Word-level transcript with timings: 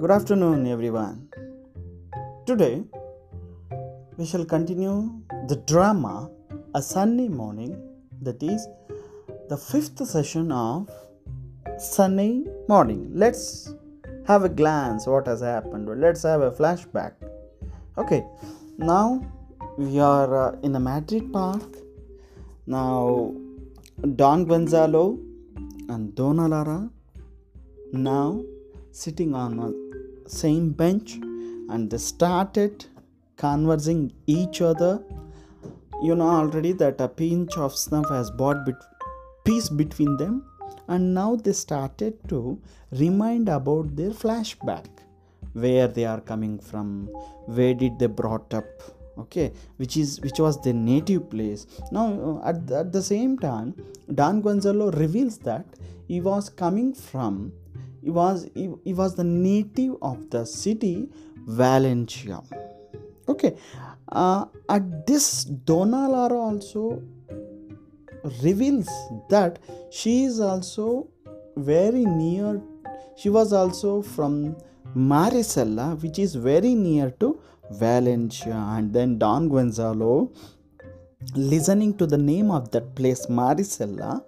Good 0.00 0.12
afternoon, 0.12 0.68
everyone. 0.68 1.28
Today, 2.46 2.84
we 4.16 4.24
shall 4.24 4.44
continue 4.44 5.10
the 5.48 5.56
drama 5.66 6.30
A 6.76 6.80
Sunny 6.80 7.28
Morning, 7.28 7.72
that 8.22 8.40
is 8.40 8.68
the 9.48 9.56
fifth 9.56 10.06
session 10.06 10.52
of 10.52 10.88
Sunny 11.78 12.46
Morning. 12.68 13.10
Let's 13.12 13.74
have 14.28 14.44
a 14.44 14.48
glance 14.48 15.08
what 15.08 15.26
has 15.26 15.40
happened. 15.40 15.88
Let's 16.00 16.22
have 16.22 16.42
a 16.42 16.52
flashback. 16.52 17.14
Okay, 17.96 18.24
now 18.76 19.26
we 19.76 19.98
are 19.98 20.50
uh, 20.50 20.56
in 20.62 20.76
a 20.76 20.80
Madrid 20.80 21.32
park. 21.32 21.76
Now, 22.68 23.34
Don 24.14 24.44
Gonzalo 24.44 25.18
and 25.88 26.14
Donna 26.14 26.46
Lara 26.46 26.88
now 27.92 28.44
sitting 28.92 29.34
on 29.34 29.58
a 29.58 29.87
same 30.28 30.70
bench 30.70 31.14
and 31.70 31.90
they 31.90 31.98
started 31.98 32.86
conversing 33.36 34.12
each 34.26 34.60
other. 34.60 35.02
You 36.02 36.14
know 36.14 36.28
already 36.28 36.72
that 36.72 37.00
a 37.00 37.08
pinch 37.08 37.56
of 37.56 37.74
snuff 37.74 38.08
has 38.10 38.30
brought 38.30 38.64
bet- 38.64 38.84
peace 39.44 39.68
between 39.68 40.16
them 40.16 40.44
and 40.86 41.14
now 41.14 41.36
they 41.36 41.52
started 41.52 42.16
to 42.28 42.60
remind 42.92 43.48
about 43.48 43.96
their 43.96 44.10
flashback. 44.10 44.86
Where 45.54 45.88
they 45.88 46.04
are 46.04 46.20
coming 46.20 46.58
from 46.58 47.06
where 47.46 47.74
did 47.74 47.98
they 47.98 48.06
brought 48.06 48.52
up 48.54 48.66
okay 49.18 49.50
which 49.76 49.96
is 49.96 50.20
which 50.20 50.38
was 50.38 50.60
their 50.62 50.74
native 50.74 51.30
place. 51.30 51.66
Now 51.90 52.40
uh, 52.42 52.48
at, 52.48 52.70
at 52.70 52.92
the 52.92 53.02
same 53.02 53.38
time 53.38 53.74
don 54.14 54.40
gonzalo 54.40 54.90
reveals 54.92 55.38
that 55.38 55.66
he 56.06 56.20
was 56.20 56.48
coming 56.48 56.92
from 56.94 57.52
he 58.08 58.12
was 58.18 58.48
he, 58.54 58.64
he 58.84 58.94
was 58.94 59.14
the 59.16 59.24
native 59.24 59.96
of 60.00 60.30
the 60.30 60.42
city 60.46 61.08
valencia. 61.60 62.40
Okay 63.28 63.54
uh, 64.10 64.46
at 64.76 65.06
this 65.06 65.26
donna 65.70 66.08
lara 66.14 66.38
also 66.46 67.02
reveals 68.44 68.88
that 69.34 69.58
she 69.90 70.14
is 70.28 70.40
also 70.40 70.86
very 71.56 72.06
near 72.06 72.62
she 73.20 73.28
was 73.38 73.52
also 73.52 74.00
from 74.14 74.56
marisella 74.96 75.88
which 76.02 76.18
is 76.18 76.34
very 76.34 76.74
near 76.74 77.10
to 77.22 77.38
valencia. 77.70 78.58
And 78.76 78.90
then 78.94 79.18
don 79.18 79.50
gonzalo 79.50 80.32
listening 81.34 81.94
to 81.98 82.06
the 82.06 82.16
name 82.32 82.50
of 82.50 82.70
that 82.70 82.94
place 82.94 83.26
marisella 83.26 84.22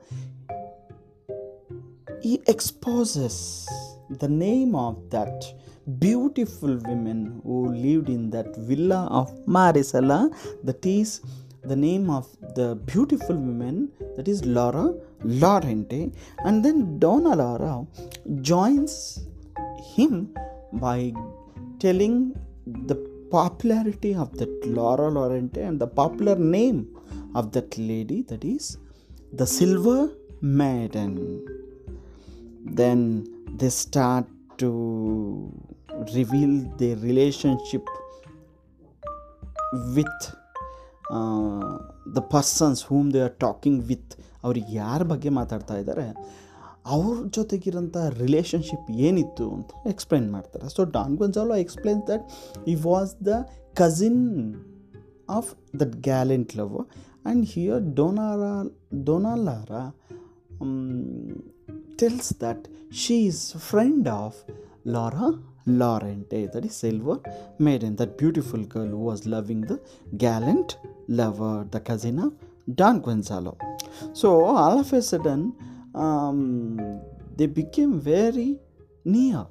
he 2.22 2.40
exposes 2.46 3.68
the 4.22 4.28
name 4.28 4.74
of 4.74 4.94
that 5.10 5.44
beautiful 5.98 6.76
women 6.88 7.40
who 7.44 7.58
lived 7.72 8.08
in 8.08 8.30
that 8.30 8.54
villa 8.56 9.06
of 9.10 9.28
Marisela. 9.46 10.18
That 10.64 10.84
is 10.84 11.20
the 11.62 11.76
name 11.76 12.10
of 12.10 12.26
the 12.54 12.68
beautiful 12.86 13.36
woman, 13.36 13.90
that 14.16 14.28
is 14.28 14.44
Laura 14.44 14.94
Lorente. 15.24 16.12
And 16.44 16.64
then 16.64 16.98
Donna 16.98 17.34
Laura 17.36 17.86
joins 18.42 19.20
him 19.94 20.34
by 20.72 21.12
telling 21.78 22.38
the 22.66 22.96
popularity 23.30 24.14
of 24.14 24.36
that 24.38 24.66
Laura 24.66 25.08
Lorente 25.08 25.62
and 25.62 25.80
the 25.80 25.86
popular 25.86 26.36
name 26.36 26.96
of 27.34 27.52
that 27.52 27.78
lady, 27.78 28.22
that 28.22 28.44
is 28.44 28.76
the 29.32 29.46
Silver 29.46 30.12
Maiden 30.40 31.46
then 32.66 33.26
they 33.58 33.70
start 33.70 34.26
to 34.58 34.70
reveal 36.14 36.52
their 36.78 36.96
relationship 36.96 37.84
with 39.96 40.36
uh, 41.10 41.78
the 42.06 42.22
persons 42.22 42.82
whom 42.82 43.10
they 43.10 43.20
are 43.20 43.36
talking 43.46 43.78
with. 43.88 44.08
ಅವ್ರಿಗೆ 44.44 44.74
ಯಾರ 44.74 45.02
ಬಗ್ಗೆ 45.02 45.28
ಮಾತಾಡ್ತಾ 45.28 45.76
ಇದ್ದಾರೆ 45.76 46.04
ಅವ್ರ 46.86 47.26
ಜೊತೆಗಿರೋಂಥ 47.30 47.96
relationship 47.96 48.90
ಏನಿತ್ತು 48.90 49.50
ಅಂತ 49.50 49.70
explain 49.86 50.32
ಮಾಡ್ತಾರೆ. 50.32 50.68
So 50.68 50.84
Don 50.84 51.16
Gonzalo 51.16 51.54
explain 51.54 52.02
that 52.08 52.30
he 52.66 52.74
was 52.74 53.26
the 53.26 53.28
cousin 53.74 54.54
of 55.28 55.80
that 55.80 55.96
gallant 55.96 56.56
love 56.56 56.76
and 56.76 57.46
here 57.46 57.94
ಡೋನಾರಾ 57.94 58.70
Dona Laura 58.94 59.82
tells 62.02 62.30
that 62.44 62.68
she 62.90 63.16
is 63.30 63.38
friend 63.68 64.08
of 64.08 64.34
Laura 64.84 65.28
Lorente, 65.66 66.46
that 66.52 66.64
is 66.64 66.74
Silver 66.74 67.16
Maiden, 67.58 67.94
that 67.96 68.16
beautiful 68.16 68.62
girl 68.74 68.86
who 68.86 69.02
was 69.10 69.26
loving 69.26 69.60
the 69.60 69.78
gallant 70.16 70.78
lover, 71.08 71.66
the 71.70 71.80
cousin 71.80 72.18
of 72.18 72.32
Don 72.74 73.00
Gonzalo. 73.00 73.56
So 74.12 74.44
all 74.44 74.78
of 74.78 74.92
a 74.92 75.02
sudden, 75.02 75.54
um, 75.94 77.00
they 77.36 77.46
became 77.46 78.00
very 78.00 78.58
near. 79.04 79.46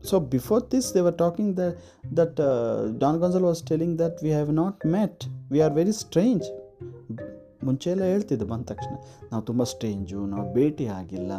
So 0.00 0.20
before 0.20 0.60
this, 0.60 0.92
they 0.92 1.02
were 1.02 1.18
talking 1.24 1.54
that 1.56 1.76
that 2.12 2.40
uh, 2.40 2.88
Don 3.02 3.20
Gonzalo 3.20 3.48
was 3.48 3.62
telling 3.62 3.96
that 3.96 4.18
we 4.22 4.30
have 4.30 4.50
not 4.50 4.84
met. 4.84 5.26
We 5.50 5.60
are 5.60 5.70
very 5.70 5.92
strange. 5.92 6.44
ಮುಂಚೆ 7.64 7.90
ಎಲ್ಲ 7.90 8.02
ಹೇಳ್ತಿದ್ದೆ, 8.02 8.44
ಬಂದ 8.44 8.64
ತಕ್ಷಣ, 8.64 8.94
ನಾವು 9.30 9.42
ತುಂಬ 9.42 9.62
Strange, 9.62 10.26
ನಾವು 10.26 10.54
ಭೇಟಿ 10.54 10.86
ಆಗಿಲ್ಲ, 10.86 11.32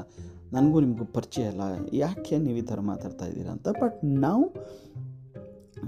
ನನಗೂ 0.54 0.80
ನಿಮಗೂ 0.80 1.06
ಪರಿಚಯ 1.06 1.44
ಇಲ್ಲ, 1.44 1.62
ಯಾಕೆ 1.94 2.38
ನೀವು 2.38 2.58
ಈ 2.58 2.62
ಥರ 2.62 2.80
ಮಾತಾಡ್ತಾ 2.80 3.26
ಇದ್ದೀರಾ 3.26 3.52
ಅಂತ? 3.52 3.68
ಬಟ್ 3.68 4.06
ನಾವು 4.06 4.44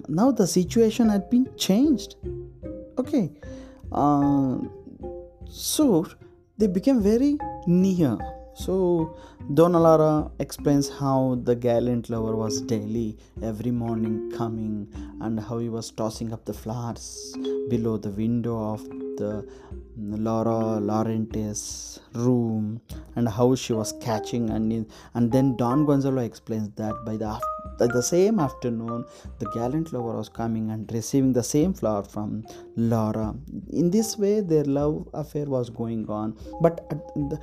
ನಾವು 0.10 0.38
the 0.38 0.44
situation 0.44 1.08
had 1.08 1.26
been 1.32 1.46
changed 1.46 2.14
okay 3.00 3.22
so 5.74 6.04
they 6.62 6.68
become 6.68 7.02
very 7.02 7.40
near 7.68 8.22
so 8.66 8.74
Dona Laura 9.58 10.02
explains 10.40 10.90
how 10.92 11.36
the 11.36 11.50
gallant 11.50 12.12
lover 12.12 12.36
was 12.36 12.58
daily 12.68 13.08
every 13.44 13.72
morning 13.72 14.34
coming 14.38 14.88
and 14.96 15.42
how 15.42 15.60
you 15.60 15.72
was 15.72 15.92
tossing 15.92 16.34
up 16.34 16.50
the 16.50 16.52
flowers 16.52 17.38
below 17.70 17.98
the 17.98 18.06
window 18.06 18.56
of 18.72 18.86
the 19.22 19.46
Laura 19.98 20.80
Laurentis 20.80 22.00
room, 22.14 22.82
and 23.16 23.28
how 23.28 23.56
she 23.56 23.74
was 23.74 23.94
catching. 24.02 24.50
And, 24.50 24.86
and 25.14 25.32
then 25.32 25.56
Don 25.58 25.86
Gonzalo 25.86 26.22
explains 26.22 26.70
that 26.76 26.94
by 27.06 27.18
the, 27.18 27.40
the 27.78 28.02
same 28.02 28.40
afternoon, 28.40 29.06
the 29.40 29.50
gallant 29.52 29.94
lover 29.94 30.18
was 30.18 30.30
coming 30.30 30.72
and 30.72 30.92
receiving 30.92 31.34
the 31.34 31.44
same 31.44 31.74
flower 31.74 32.04
from 32.04 32.46
Laura. 32.76 33.36
In 33.72 33.90
this 33.92 34.18
way, 34.18 34.42
their 34.42 34.64
love 34.64 35.08
affair 35.14 35.46
was 35.46 35.70
going 35.70 36.10
on. 36.10 36.38
But 36.62 36.90
the, 37.16 37.40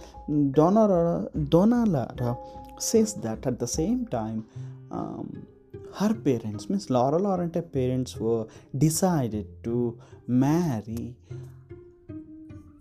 Donna, 0.53 1.29
Donna 1.49 1.85
Lara 1.85 2.37
says 2.79 3.15
that 3.15 3.47
at 3.47 3.59
the 3.59 3.67
same 3.67 4.07
time, 4.07 4.47
um, 4.91 5.47
her 5.95 6.15
parents, 6.15 6.69
means 6.69 6.91
Laura 6.91 7.19
Laurente 7.19 7.61
parents, 7.73 8.17
were 8.17 8.47
decided 8.77 9.47
to 9.65 9.99
marry 10.27 11.17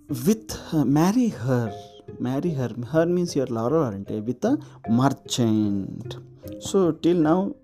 with 0.09 0.57
marry 0.73 1.29
her, 1.29 1.73
marry 2.19 2.51
her. 2.51 2.69
Her 2.91 3.05
means 3.05 3.35
your 3.35 3.47
Laura 3.47 3.91
Laurente 3.91 4.23
with 4.23 4.43
a 4.45 4.57
merchant. 4.89 6.17
So 6.59 6.91
till 6.91 7.17
now, 7.17 7.55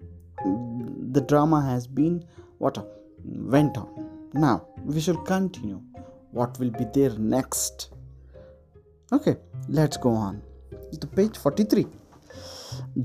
the 1.12 1.22
drama 1.22 1.62
has 1.62 1.88
been 1.88 2.26
what 2.58 2.78
went 3.24 3.78
on. 3.78 4.10
Now 4.34 4.68
we 4.84 5.00
shall 5.00 5.18
continue. 5.18 5.82
What 6.32 6.60
will 6.60 6.72
be 6.72 6.86
there 6.94 7.12
next? 7.18 7.92
Okay, 9.12 9.38
let's 9.70 9.98
go 9.98 10.10
on 10.10 10.42
to 11.00 11.08
page 11.08 11.38
43. 11.38 11.86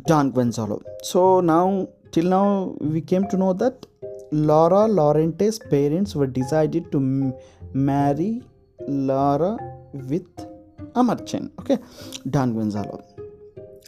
Don 0.06 0.30
Gonzalo. 0.30 0.82
So 1.02 1.40
now, 1.40 1.88
till 2.12 2.24
now, 2.24 2.76
we 2.80 3.00
came 3.00 3.28
to 3.28 3.36
know 3.36 3.52
that 3.52 3.86
Laura 4.32 4.88
Laurente's 4.88 5.58
parents 5.58 6.14
were 6.14 6.26
decided 6.26 6.90
to 6.92 6.98
m- 6.98 7.34
marry 7.72 8.42
Laura 9.09 9.57
with 9.93 10.27
a 10.95 11.03
merchant. 11.03 11.51
Okay, 11.59 11.77
Don 12.29 12.53
Gonzalo. 12.53 13.03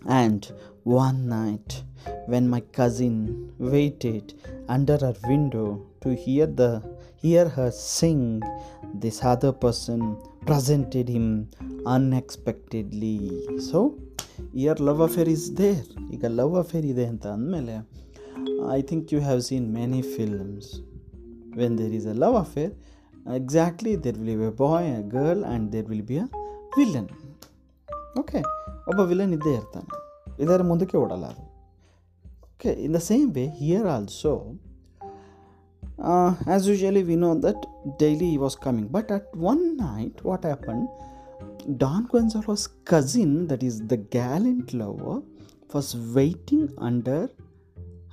And 0.08 0.42
one 0.84 1.28
night, 1.28 1.84
when 2.28 2.48
my 2.48 2.62
cousin 2.80 3.16
waited 3.58 4.34
under 4.68 4.98
her 4.98 5.16
window 5.28 5.86
to 6.02 6.16
hear 6.16 6.46
the 6.48 6.72
hear 7.18 7.50
her 7.50 7.72
sing, 7.72 8.42
this 8.94 9.24
other 9.24 9.52
person 9.52 10.18
presented 10.46 11.08
him 11.10 11.50
unexpectedly. 11.86 13.48
So, 13.60 13.98
your 14.54 14.76
love 14.76 15.00
affair 15.00 15.28
is 15.28 15.46
there. 15.62 15.84
ಈಗ 16.16 16.30
love 16.40 16.56
affair 16.62 16.86
ಇದೆ 16.94 17.06
ಅಂತ 17.12 17.26
ಅಂದಮೇಲೆ 17.36 17.76
I 18.78 18.82
think 18.90 19.08
you 19.14 19.20
have 19.28 19.42
seen 19.48 19.68
many 19.78 20.02
films 20.16 20.70
when 21.60 21.76
there 21.80 21.94
is 22.00 22.08
a 22.14 22.16
love 22.24 22.38
affair 22.44 22.74
Exactly 23.40 23.94
there 24.06 24.18
will 24.22 24.38
be 24.42 24.48
a 24.52 24.56
boy 24.64 24.90
a 25.00 25.02
girl 25.16 25.44
and 25.52 25.68
there 25.76 25.88
will 25.94 26.08
be 26.12 26.18
a 26.24 26.28
villain 26.78 27.10
okay 28.22 28.42
ಒಬ್ಬ 28.92 29.00
villain 29.12 29.34
ಇದ್ದೇ 29.38 29.54
ಇರ್ತಾನೆ 29.62 29.92
ಇದರ 30.44 30.64
ಮುಂದಕ್ಕೆ 30.72 30.98
ಓಡಲ್ಲ 31.04 31.26
ಅದು 31.34 31.44
Okay, 32.58 32.84
in 32.86 32.94
the 32.94 33.02
same 33.02 33.34
way, 33.34 33.48
here 33.48 33.86
also, 33.86 34.32
uh, 36.12 36.34
as 36.48 36.68
usually, 36.68 37.04
we 37.04 37.16
know 37.16 37.34
that 37.36 37.60
daily 38.00 38.30
he 38.32 38.38
was 38.38 38.56
coming. 38.56 38.88
But 38.88 39.12
at 39.12 39.36
one 39.36 39.76
night, 39.78 40.24
what 40.24 40.46
happened? 40.46 40.88
Don 41.78 42.08
Gonzalo's 42.08 42.68
cousin, 42.92 43.48
that 43.48 43.62
is 43.62 43.86
the 43.86 43.98
gallant 43.98 44.74
lover, 44.74 45.18
was 45.74 45.90
waiting 46.16 46.64
under 46.80 47.30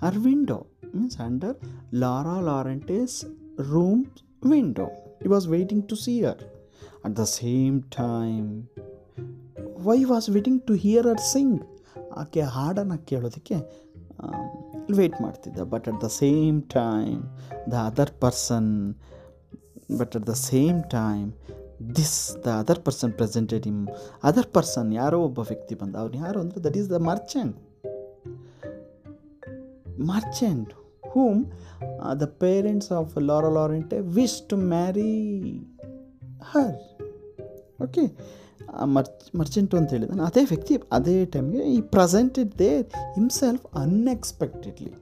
her 0.00 0.12
window. 0.20 0.66
Means 0.92 1.18
under 1.20 1.52
Laura 1.92 2.42
Laurente's 2.42 3.24
room 3.72 4.00
window. 4.41 4.89
He 5.21 5.27
was 5.27 5.47
waiting 5.47 5.87
to 5.87 5.95
see 5.95 6.21
her. 6.21 6.37
At 7.03 7.15
the 7.15 7.25
same 7.25 7.83
time, 7.89 8.69
why 9.75 9.97
he 9.97 10.05
was 10.05 10.29
waiting 10.29 10.61
to 10.67 10.73
hear 10.73 11.03
her 11.03 11.17
sing? 11.33 11.51
ಆಕೆ 12.17 12.41
ಹಾಡನ್ನು 12.55 12.97
ಕೇಳೋದಕ್ಕೆ 13.05 13.55
wait 14.97 15.17
ಮಾಡ್ತಿದ್ದ 15.21 15.59
but 15.59 15.87
at 15.87 15.99
the 16.03 16.07
same 16.07 16.57
time 16.63 17.19
the 17.71 17.73
other 17.89 18.11
person 18.19 18.69
but 19.99 20.15
at 20.15 20.27
the 20.27 20.35
same 20.49 20.79
time 20.83 21.27
this 21.97 22.15
the 22.45 22.47
other 22.61 22.81
person 22.85 23.13
presented 23.13 23.65
him 23.65 23.81
other 24.23 24.49
person 24.53 24.89
ಯಾರೋ 24.93 25.19
ಒಬ್ಬ 25.21 25.39
ವ್ಯಕ್ತಿ 25.39 25.75
ಬಂದ 25.75 25.95
ಅವ್ನು 25.95 26.17
ಯಾರು 26.25 26.39
ಅಂದರೆ 26.39 26.63
that 26.63 26.77
is 26.77 26.89
the 26.89 26.99
merchant 27.11 27.57
merchant 29.99 30.73
whom 31.12 31.36
uh, 32.00 32.14
the 32.14 32.28
parents 32.44 32.90
of 32.90 33.16
Laura 33.28 33.50
Laurente 33.50 33.96
wished 34.18 34.44
to 34.50 34.56
marry 34.74 35.14
her. 36.52 36.70
Okay 37.84 38.02
merch 38.94 39.24
merchant 39.38 39.72
ಅಂತ 39.74 39.90
ಹೇಳಿದಾನೆ 39.94 40.22
ಅದೇ 40.22 40.42
ವ್ಯಕ್ತಿ 40.44 40.74
ಅದೇ 40.92 41.16
ಟೈಮ್ಗೆ 41.34 41.62
he 41.74 41.78
presented 41.94 42.52
there 42.58 42.84
himself 43.16 43.64
unexpectedly 43.76 44.92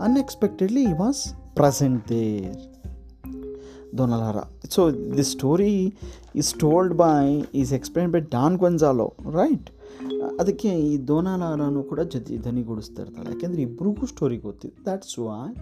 unexpectedly 0.00 0.82
he 0.90 0.94
was 1.02 1.20
present 1.54 2.02
there 2.08 2.56
Dona Laura 3.98 4.38
so 4.74 4.82
this 5.16 5.30
story 5.30 5.74
is 6.34 6.50
told 6.64 6.94
by 6.94 7.20
is 7.54 7.72
explain 7.72 8.10
by 8.12 8.22
Don 8.36 8.56
Gonzalo 8.56 9.08
right 9.32 9.68
ಅದಕ್ಕೆ 10.41 10.69
ಈ 10.89 10.91
ದೋನಾಲಾರನು 11.07 11.83
ಕೂಡ 11.83 12.01
ಜೊತೆ 12.13 12.37
ಧ್ವನಿಗೂಡಿಸ್ತಾ 12.37 13.01
ಇರ್ತಾಳೆ 13.03 13.29
ಯಾಕೆಂದರೆ 13.33 13.61
ಇಬ್ರಿಗೂ 13.61 14.05
ಸ್ಟೋರಿ 14.05 14.37
ಗೊತ್ತಿದೆ. 14.37 14.75
That's 14.85 15.19
why 15.19 15.53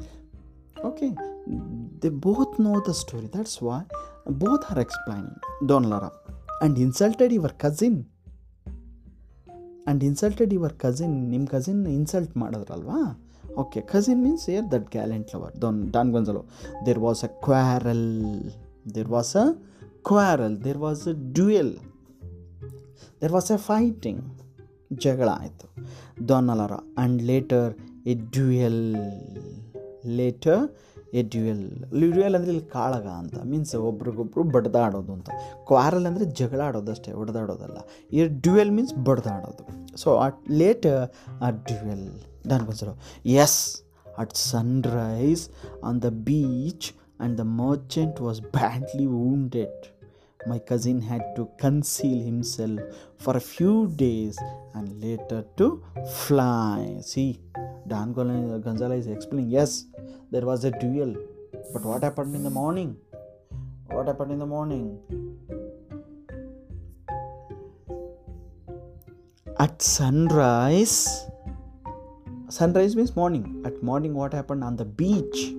okay 0.89 1.07
they 2.01 2.09
both 2.25 2.55
know 2.61 2.73
the 2.87 2.91
story 3.01 3.27
that's 3.33 3.63
why 3.63 3.85
both 4.43 4.65
are 4.71 4.79
explaining 4.79 5.69
Dona Laura 5.69 6.05
and 6.05 6.79
insulted 6.79 7.33
your 7.33 7.53
cousin 7.53 7.99
and 9.85 10.03
insulted 10.03 10.53
your 10.53 10.73
cousin 10.73 11.15
ನಿಮ್ಮ 11.29 11.45
cousin 11.45 11.81
insult 11.87 12.33
ಮಾಡಿದ್ರಲ್ವಾ? 12.37 12.99
Okay 13.61 13.81
cousin 13.81 14.21
means 14.23 14.45
her 14.49 14.65
that 14.71 14.87
gallant 14.91 15.29
lover 15.35 15.61
Don, 15.61 15.79
Don 15.91 16.11
Gonzalo 16.11 16.43
there 16.85 16.99
was 16.99 17.23
a 17.23 17.31
quarrel 17.45 18.07
there 18.95 19.09
was 19.09 19.35
a 19.35 19.45
quarrel 20.09 20.57
there 20.63 20.77
was 20.77 21.07
a 21.07 21.15
duel 21.39 21.73
there 23.21 23.33
was 23.37 23.51
a 23.51 23.59
fighting 23.71 24.21
ಜಗಳ 24.91 25.29
ಆಯಿತು. 25.41 25.67
Dona Laura 26.29 26.71
and 26.73 27.21
later 27.21 27.73
a 28.05 28.13
duel 28.13 28.95
later 30.05 30.63
a 31.13 31.21
duel 31.21 31.85
duel 31.99 32.35
ಅಂದರೆ 32.35 32.51
ಇಲ್ಲಿ 32.51 32.65
ಕಾಳಗ 32.65 33.07
ಅಂತ 33.07 33.35
means 33.43 33.75
ಒಬ್ರಿಗೊಬ್ರು 33.75 34.43
ಬಡ್ದಾಡೋದು 34.43 35.13
ಅಂತ. 35.13 35.29
Quarrel 35.65 36.05
ಅಂದರೆ 36.05 36.25
ಜಗಳ 36.25 36.61
ಆಡೋದಷ್ಟೇ 36.61 37.11
ಹೊಡೆದಾಡೋದಲ್ಲ 37.11 37.77
ಈ 38.11 38.25
duel 38.25 38.71
means 38.71 38.93
ಬಡ್ದಾಡೋದು. 38.93 39.63
So 39.97 40.17
at 40.17 40.51
late 40.51 40.87
a 41.41 41.49
duel 41.49 42.07
done 42.47 42.65
ಬಂದ್ಸರು 42.65 42.93
yes 43.25 43.83
at 44.17 44.35
sunrise 44.35 45.49
on 45.83 46.01
the 46.01 46.05
beach 46.05 46.93
and 47.21 47.37
the 47.37 47.41
merchant 47.41 48.21
was 48.21 48.41
badly 48.41 49.05
wounded. 49.05 49.98
My 50.47 50.57
cousin 50.59 51.01
had 51.01 51.21
to 51.35 51.49
conceal 51.57 52.23
himself 52.23 52.79
for 53.17 53.35
a 53.35 53.39
few 53.39 53.87
days 53.95 54.37
and 54.73 55.01
later 55.01 55.43
to 55.57 55.83
fly. 56.13 56.97
See, 57.01 57.41
Dan 57.87 58.13
Gon- 58.13 58.61
Gonzalo 58.61 58.95
is 58.95 59.07
explaining 59.07 59.49
yes, 59.49 59.85
there 60.31 60.45
was 60.45 60.63
a 60.63 60.71
duel, 60.71 61.15
but 61.73 61.83
what 61.83 62.03
happened 62.03 62.35
in 62.35 62.43
the 62.43 62.49
morning? 62.49 62.95
What 63.87 64.07
happened 64.07 64.31
in 64.31 64.39
the 64.39 64.45
morning? 64.45 64.99
At 69.59 69.81
sunrise, 69.81 71.25
sunrise 72.47 72.95
means 72.95 73.13
morning. 73.15 73.61
At 73.65 73.83
morning, 73.83 74.13
what 74.13 74.33
happened 74.33 74.63
on 74.63 74.77
the 74.77 74.85
beach? 74.85 75.53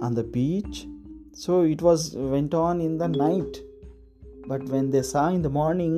On 0.00 0.12
the 0.12 0.24
beach, 0.24 0.86
so 1.34 1.62
it 1.62 1.80
was 1.82 2.14
went 2.32 2.54
on 2.54 2.80
in 2.80 2.98
the 2.98 3.08
night 3.08 3.54
but 4.46 4.62
when 4.64 4.90
they 4.90 5.02
saw 5.02 5.28
in 5.28 5.42
the 5.42 5.48
morning 5.48 5.96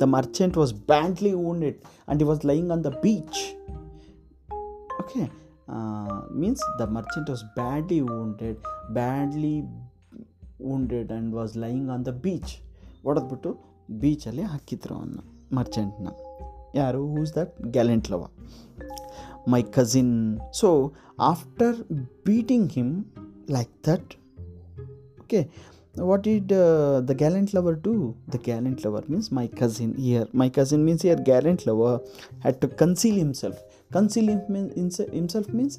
the 0.00 0.06
merchant 0.06 0.56
was 0.56 0.72
badly 0.72 1.34
wounded 1.34 1.76
and 2.08 2.20
he 2.20 2.24
was 2.24 2.42
lying 2.44 2.70
on 2.70 2.82
the 2.82 2.90
beach 2.90 3.54
okay 5.00 5.30
uh, 5.68 6.22
means 6.32 6.60
the 6.78 6.86
merchant 6.86 7.28
was 7.28 7.44
badly 7.56 8.00
wounded 8.02 8.56
badly 8.90 9.64
wounded 10.58 11.10
and 11.10 11.32
was 11.32 11.56
lying 11.56 11.88
on 11.90 12.02
the 12.02 12.16
beach 12.26 12.52
ಹೊಡೆದ್ಬಿಟ್ಟು 13.04 13.50
ಬೀಚಲ್ಲಿ 13.90 14.42
ಹಾಕಿದ್ರು 14.42 14.94
ಅವನ್ನ 14.96 15.20
ಮರ್ಚೆಂಟ್ನ 15.56 16.08
ಯಾರು 16.74 17.00
whose 17.06 17.32
that 17.38 17.54
gallant 17.76 18.10
lover 18.10 18.22
my 19.48 19.62
cousin 19.62 20.38
so 20.60 20.68
after 21.18 21.76
beating 22.26 22.72
him 22.72 23.04
like 23.50 23.72
that 23.88 24.12
okay 25.31 25.43
what 26.09 26.21
did 26.21 26.51
uh, 26.53 27.01
the 27.01 27.15
gallant 27.15 27.53
lover 27.53 27.73
do 27.87 27.95
the 28.27 28.41
gallant 28.49 28.83
lover 28.85 29.03
means 29.07 29.29
my 29.31 29.47
cousin 29.61 29.93
here 30.07 30.27
my 30.33 30.49
cousin 30.49 30.81
means 30.87 31.01
here 31.01 31.19
gallant 31.31 31.63
lover 31.69 31.95
had 32.45 32.57
to 32.61 32.67
conceal 32.83 33.15
himself 33.15 33.57
conceal 33.91 34.27
him, 34.27 34.41
mean- 34.49 34.73
himself 35.19 35.47
means 35.49 35.75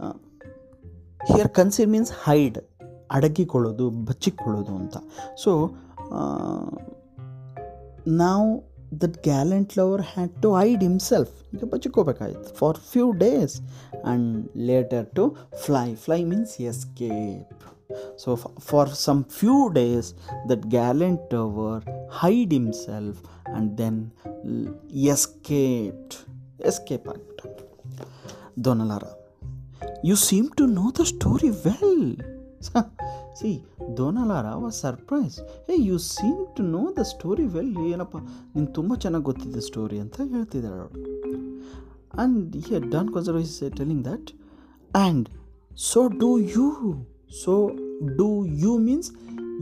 uh, 0.00 0.16
here 1.20 1.48
conceal 1.60 1.90
means 1.96 2.12
hide 2.26 2.60
ಅಡಗಿಕೊಳ್ಳೋದು 3.14 3.90
ಬಚ್ಚಿಕೊಳ್ಳೋದು 3.90 4.74
ಅಂತ 4.74 4.96
so 5.38 5.50
ನಾವು 8.22 8.46
that 9.02 9.16
gallant 9.22 9.78
lover 9.78 10.02
had 10.02 10.42
to 10.42 10.48
hide 10.56 10.82
himself 10.82 11.34
ಈಗ 11.54 11.64
ಬಚ್ಚಿಕೋಬೇಕಾಯ್ತು 11.64 12.54
for 12.54 12.78
few 12.92 13.12
days 13.12 13.54
and 13.60 14.56
later 14.70 15.06
to 15.14 15.24
fly 15.56 15.94
fly 15.94 16.24
means 16.24 16.60
escape 16.60 17.52
so 18.16 18.34
for 18.60 18.90
some 18.96 19.24
few 19.38 19.56
days 19.68 20.10
that 20.50 20.66
gallant 20.66 21.34
lover 21.34 21.82
hide 22.20 22.52
himself 22.52 23.20
and 23.48 23.72
then 23.78 24.00
escaped 25.14 26.14
escape 26.62 27.08
ಆಗ್ಬಿಟ್ಟ 27.08 27.40
Dona Laura 28.64 29.04
you 30.04 30.16
seem 30.16 30.48
to 30.56 30.66
know 30.66 30.86
the 31.00 31.04
story 31.04 31.50
well 31.66 32.06
see 33.40 33.50
Dona Laura 33.96 34.48
was 34.54 34.78
surprise 34.80 35.36
hey 35.68 35.76
you 35.82 35.98
seem 35.98 36.42
to 36.56 36.62
know 36.62 36.82
the 36.98 37.02
story 37.02 37.46
well 37.46 37.76
ಏನಪ್ಪ 37.92 38.16
ನಿಂಗೆ 38.54 38.72
ತುಂಬ 38.72 38.94
ಚೆನ್ನಾಗಿ 38.94 39.24
ಗೊತ್ತಿದೆ 39.24 39.60
story 39.60 39.98
ಅಂತ 39.98 40.16
ಹೇಳ್ತಿದ್ದಾಳೆ 40.20 40.80
ಅವಳು 40.80 41.02
and 42.18 42.56
here 42.56 42.86
Don 42.88 43.08
Gonzalo 43.08 43.38
is 43.38 43.56
telling 43.76 44.04
that 44.04 44.30
and 44.96 45.28
so 45.90 46.00
do 46.20 46.30
you 46.38 46.66
so 47.44 47.54
do 48.20 48.28
you 48.64 48.72
means 48.78 49.10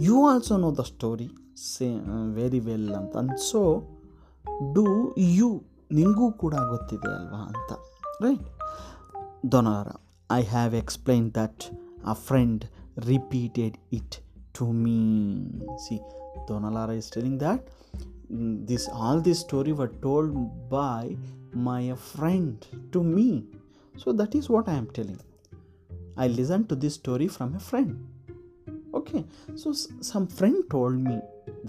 you 0.07 0.17
also 0.27 0.57
know 0.57 0.71
the 0.81 0.85
story 0.93 1.29
say 1.67 1.89
very 2.39 2.61
well 2.69 2.91
ಅಂತ 3.00 3.17
and 3.17 3.35
so 3.50 3.62
do 4.79 4.87
you 5.39 5.50
ನಿಮಗೂ 5.93 6.27
ಕೂಡ 6.43 6.55
ಗೊತ್ತಿದೆ 6.75 7.11
ಅಲ್ವಾ 7.19 7.43
ಅಂತ 7.50 7.73
right 8.27 8.47
Dona Laura 9.53 9.89
I 10.31 10.43
have 10.55 10.75
explain 10.75 11.29
that 11.41 11.62
a 12.05 12.15
friend 12.15 12.69
repeated 12.97 13.77
it 13.91 14.21
to 14.55 14.73
me 14.73 15.00
see 15.79 16.00
donalara 16.49 16.97
is 16.97 17.09
telling 17.11 17.37
that 17.39 17.61
mm, 18.33 18.67
this 18.67 18.89
all 18.89 19.21
this 19.21 19.41
story 19.41 19.73
were 19.73 19.93
told 20.07 20.31
by 20.71 21.17
my 21.55 21.95
friend 22.12 22.67
to 22.93 23.03
me 23.03 23.45
so 23.95 24.12
that 24.12 24.35
is 24.35 24.49
what 24.49 24.69
i 24.69 24.75
am 24.75 24.87
telling 24.89 25.21
i 26.18 26.28
listened 26.28 26.68
to 26.70 26.76
this 26.76 26.96
story 26.96 27.28
from 27.28 27.50
a 27.56 27.60
friend 27.60 27.92
okay 28.94 29.22
so 29.56 29.74
some 30.02 30.28
friend 30.38 30.58
told 30.70 30.98
me 31.08 31.18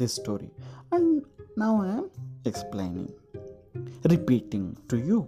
this 0.01 0.15
story 0.15 0.51
and 0.93 1.07
now 1.57 1.73
i 1.83 1.89
am 1.89 2.07
explaining 2.45 3.09
repeating 4.05 4.65
to 4.89 4.99
you 5.09 5.19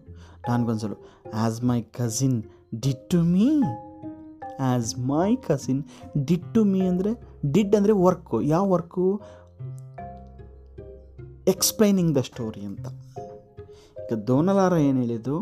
Don 0.47 0.65
gonzalo 0.67 0.97
as 1.47 1.63
my 1.63 1.81
cousin 1.99 2.35
did 2.81 2.99
to 3.11 3.21
me 3.35 3.49
as 4.61 4.99
my 4.99 5.37
cousin 5.37 5.83
did 6.25 6.55
to 6.55 6.65
me 6.65 6.81
ಅಂದರೆ 6.81 7.11
did 7.53 7.77
ಅಂದರೆ 7.77 7.93
work 7.93 8.43
ಯಾವ 8.43 8.71
work 8.71 9.05
explaining 11.47 12.15
the 12.15 12.17
story 12.21 12.63
ಅಂತ 12.65 12.87
ಈಗ 14.03 14.19
Dona Laura 14.19 14.73
ಏನು 14.73 15.01
ಹೇಳಿದ್ದು 15.01 15.37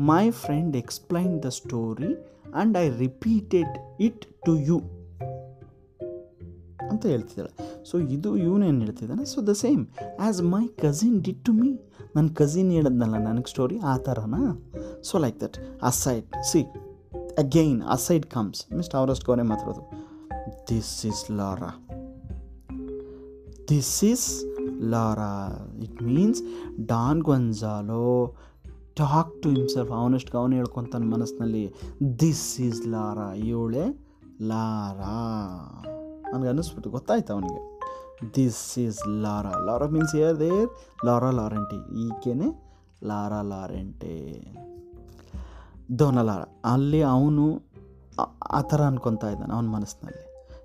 my 0.00 0.30
friend 0.30 0.76
explain 0.76 1.42
the 1.42 1.44
story 1.48 2.10
and 2.54 2.78
I 2.78 2.88
repeated 2.98 3.74
it 4.00 4.24
to 4.46 4.56
you 4.56 4.78
ಅಂತ 6.90 7.06
ಹೇಳ್ತಿದ್ದಾಳೆ. 7.06 7.52
So 7.84 7.98
ಇದು 7.98 8.36
ಇವನೇನು 8.36 8.80
ಹೇಳ್ತಿದ್ದಾನೆ? 8.80 9.24
So 9.24 9.42
the 9.42 9.52
same 9.52 9.86
as 10.20 10.42
my 10.42 10.66
cousin 10.66 11.22
did 11.22 11.44
to 11.44 11.52
me 11.52 11.70
ನನ್ನ 12.16 12.28
ಕಸಿನ್ 12.34 12.70
ಹೇಳಿದ್ನಲ್ಲ, 12.72 13.16
ನನಗೆ 13.18 13.50
ಸ್ಟೋರಿ 13.50 13.78
ಆ 13.78 13.96
ಥರನಾ 13.96 14.40
so 15.02 15.18
like 15.18 15.40
that 15.40 15.58
aside 15.82 16.44
see 16.44 16.62
again 17.38 17.82
aside 17.82 18.26
comes 18.26 18.72
mist 18.72 18.94
ಅವರಷ್ಟು 18.94 19.26
ಕೋರೆ 19.26 19.42
ಮಾತಾಡೋದು. 19.42 19.82
This 20.70 21.06
is 21.06 21.30
Laura 21.30 21.70
this 23.68 24.04
is 24.04 24.28
Laura 24.90 25.32
it 25.82 26.02
means 26.02 26.42
Don 26.86 27.20
Gonzalo 27.22 28.36
talk 28.98 29.32
to 29.42 29.48
himself 29.54 29.90
ಅವನಷ್ಟು 30.00 30.34
ಅವನು 30.40 30.54
ಹೇಳ್ಕೊತಾನೆ 30.58 31.06
ಮನಸ್ಸಿನಲ್ಲಿ 31.14 31.64
ದಿಸ್ 32.22 32.46
ಈಸ್ 32.66 32.80
ಲಾರಾ 32.94 33.26
ಇವಳೆ 33.50 33.84
ಲಾರಾ 34.50 35.16
ನನಗೆ 36.30 36.48
ಅನ್ನಿಸ್ಬಿಟ್ಟು 36.52 36.90
ಗೊತ್ತಾಯ್ತು 36.96 37.32
ಅವನಿಗೆ. 37.34 37.60
This 38.36 38.62
is 38.84 39.00
Laura 39.24 39.52
Laura 39.66 39.86
means 39.94 40.14
her 40.22 40.36
there 40.40 40.68
Laura 41.06 41.30
Llorente 41.40 41.78
ಈಕೆನೆ 42.06 42.48
Laura 43.10 43.40
Llorente 43.52 44.14
Dona Laura 45.98 46.42
ಅಲ್ಲಿ 46.72 47.02
ಅವನು 47.14 47.44
ಆ 48.58 48.60
ಥರ 48.70 48.80
ಅನ್ಕೊತಾ 48.90 49.28
ಇದ್ದಾನೆ 49.34 49.52
ಅವನ 49.56 49.68
ಮನಸ್ಸಿನಲ್ಲಿ. 49.76 50.24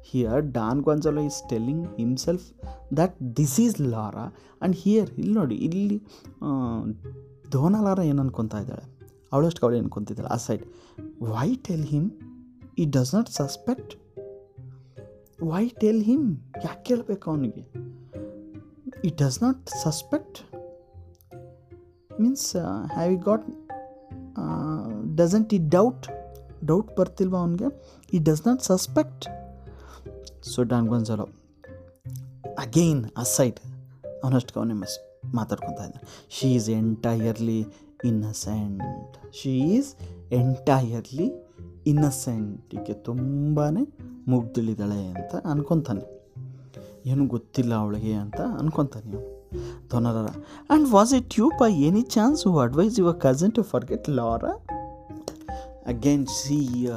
Here 0.10 0.42
Don 0.58 0.80
Gonzalo 0.88 1.22
is 1.30 1.38
telling 1.52 1.84
himself 2.00 2.48
that 3.00 3.16
this 3.38 3.56
is 3.66 3.78
Laura 3.94 4.26
and 4.26 4.76
here 4.84 5.10
ಇಲ್ಲಿ 5.20 5.34
ನೋಡಿ, 5.34 5.56
ಇಲ್ಲಿ 5.68 6.00
ದೋನಲಾರ 7.54 8.00
ಏನು 8.00 8.22
ಅನ್ಕೊತಾ 8.22 8.60
ಇದ್ದಾಳೆ? 8.60 8.86
ಅವಳಷ್ಟು 9.34 9.62
ಅವಳು 9.66 9.78
ಅನ್ಕೊತಿದ್ದಾಳೆ, 9.78 10.30
aside 10.38 10.64
why 11.24 11.56
tell 11.56 11.84
him 11.84 12.12
he 12.78 12.86
does 12.86 13.16
not 13.16 13.30
suspect 13.30 13.94
why 15.44 15.70
tell 15.70 16.04
him 16.04 16.38
ಯಾಕೆ 16.66 16.84
ಕೇಳಬೇಕು 16.84 17.32
ಅವನಿಗೆ? 17.32 17.64
He 19.06 19.10
does 19.22 19.44
not 19.44 19.70
suspect 19.70 20.40
means 22.22 22.56
have 22.94 23.12
you 23.12 23.20
got 23.20 23.46
doesn't 25.16 25.54
he 25.54 25.58
doubt 25.70 26.08
doubt 26.66 26.98
ಬರ್ತಿಲ್ವ 26.98 27.38
ಅವನಿಗೆ? 27.38 27.70
He 28.14 28.20
does 28.20 28.48
not 28.48 28.62
suspect 28.62 29.26
so 30.44 30.64
Don 30.64 30.88
Gonzalo 30.88 31.28
again 32.60 33.04
side 33.24 33.60
ಅವನಷ್ಟು 34.24 34.60
ಅವನೇ 34.60 34.74
ಮಾತಾಡ್ಕೊತಾ 35.34 35.86
ಇದ್ದಾನೆ. 35.86 36.28
She 36.30 36.54
is 36.54 36.70
entirely 36.70 37.66
innocent 38.06 39.34
she 39.34 39.60
is 39.60 39.96
entirely 40.32 41.32
innocent 41.88 42.76
ಈಕೆ 42.76 42.94
ತುಂಬಾ 42.94 43.70
ಮುಗ್ದಿಳಿದಾಳೆ 44.28 45.08
ಅಂತ 45.08 45.48
ಅನ್ಕೊತಾನೆ. 45.48 46.06
ಏನು 47.06 47.28
ಗೊತ್ತಿಲ್ಲ 47.28 47.74
ಅವಳಿಗೆ 47.74 48.14
ಅಂತ 48.14 48.42
ಅನ್ಕೊತಾನೆ 48.60 49.12
ಇವನು. 49.12 49.34
Dona Laura 49.90 50.30
and 50.30 50.88
was 50.90 51.14
it 51.14 51.40
you 51.40 51.50
by 51.50 51.74
any 51.74 52.02
chance 52.02 52.48
who 52.48 52.60
advise 52.60 53.00
your 53.00 53.20
cousin 53.20 53.52
to 53.52 53.64
forget 53.64 54.10
Laura 54.10 54.52
again 55.88 56.28
see 56.28 56.88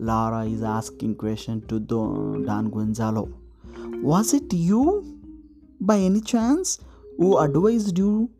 Laura 0.00 0.42
is 0.42 0.62
asking 0.62 1.18
question 1.18 1.62
to 1.62 1.78
Don 2.44 2.68
Gonzalo 2.68 3.28
was 4.04 4.34
it 4.34 4.54
you 4.54 5.02
by 5.82 6.02
any 6.02 6.20
chance 6.20 6.78
who 7.18 7.38
advised 7.38 7.98
you 7.98 8.30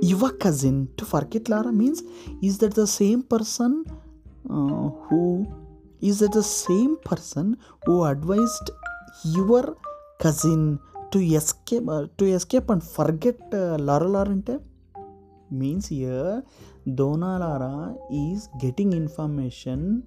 your 0.00 0.32
cousin 0.32 0.88
to 0.96 1.04
forget 1.04 1.48
Lara 1.48 1.72
means 1.72 2.02
is 2.42 2.58
that 2.58 2.74
the 2.74 2.86
same 2.86 3.22
person 3.22 3.84
uh, 4.48 4.88
who 5.06 5.46
is 6.00 6.20
that 6.20 6.32
the 6.32 6.42
same 6.42 6.96
person 6.98 7.56
who 7.84 8.04
advised 8.04 8.70
your 9.24 9.76
cousin 10.18 10.78
to 11.12 11.18
escape 11.18 11.88
uh, 11.88 12.06
to 12.16 12.24
escape 12.24 12.70
and 12.70 12.82
forget 12.82 13.38
uh, 13.52 13.76
Lara 13.78 14.06
Larente 14.06 14.60
means 15.50 15.88
here 15.88 16.42
Dona 16.94 17.38
Lara 17.38 17.94
is 18.10 18.48
getting 18.58 18.92
information 18.92 20.04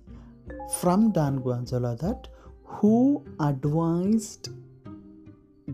from 0.79 1.12
Dan 1.12 1.41
Gonzalo 1.41 1.96
that 1.98 2.27
who 2.63 3.24
advised 3.39 4.50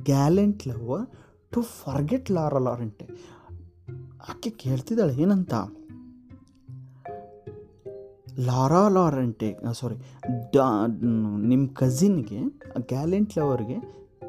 gallant 0.03 0.65
lover 0.65 1.07
to 1.55 1.61
forget 1.61 2.31
Laura 2.31 2.57
Llorente 2.57 3.09
ಆಕೆ 4.29 4.49
ಕೇಳ್ತಿದ್ದಾಳೆ, 4.49 5.13
ಏನಂತ? 5.13 5.53
Lara 8.39 8.89
ಲಾರೆಂಟೆ 8.89 9.55
ಸಾರಿ 9.73 9.95
ಡಾ 10.53 10.87
ನಿಮ್ಮ 11.47 11.69
ಕಝಿನ್ಗೆ 11.73 12.39
gallant 12.87 13.37
ಲವರ್ಗೆ 13.37 13.75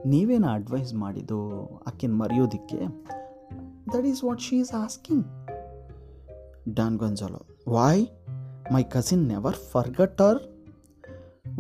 ನೀವೇನು 0.07 0.49
advice 0.49 0.95
ಮಾಡಿದ್ದು 0.95 1.67
ಆಕೆನ 1.87 2.13
ಮರೆಯೋದಕ್ಕೆ? 2.13 2.79
That 3.93 4.07
is 4.07 4.25
what 4.25 4.41
she 4.41 4.57
is 4.57 4.73
asking 4.73 5.27
Don 6.75 6.97
Gonzalo 6.97 7.47
why 7.69 8.07
my 8.73 8.83
cousin 8.83 9.29
never 9.29 9.57
forgot 9.57 10.21
R 10.21 10.39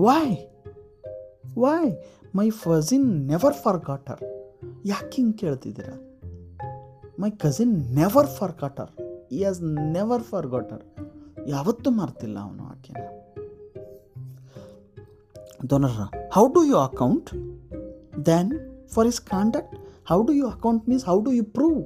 Y 0.00 0.36
why 1.58 1.96
my 2.36 2.50
cousin 2.50 3.26
never 3.26 3.54
forgot 3.54 4.10
her 4.10 4.39
ಯಾಕೆ 4.86 5.16
ಹಿಂಗೆ 5.16 5.36
ಕೇಳ್ತಿದ್ದೀರಾ? 5.36 6.18
ಮೈ 7.20 7.30
ಕಸಿನ್ 7.30 7.94
ನೆವರ್ 7.94 8.26
ಫಾರ್ 8.26 8.52
ಕಟರ್ 8.52 9.02
ಈ 9.32 9.36
ಹ್ಯಾಸ್ 9.36 9.62
ನೆವರ್ 9.62 10.22
ಫಾರ್ 10.22 10.46
ಗಟರ್ 10.46 10.82
ಯಾವತ್ತೂ 11.48 11.90
ಮರ್ತಿಲ್ಲ 11.90 12.38
ಅವನು 12.38 12.62
ಆಕೆನ. 12.62 12.96
ದೊನರ್ರ 15.70 16.28
how 16.32 16.48
do 16.48 16.64
you 16.64 16.76
account 16.76 17.30
then 18.26 18.52
for 18.88 19.06
his 19.06 19.20
conduct? 19.20 19.76
How 20.08 20.22
do 20.22 20.32
you 20.32 20.46
account 20.46 20.88
means 20.88 21.04
how 21.04 21.20
do 21.20 21.32
you 21.32 21.44
prove 21.44 21.84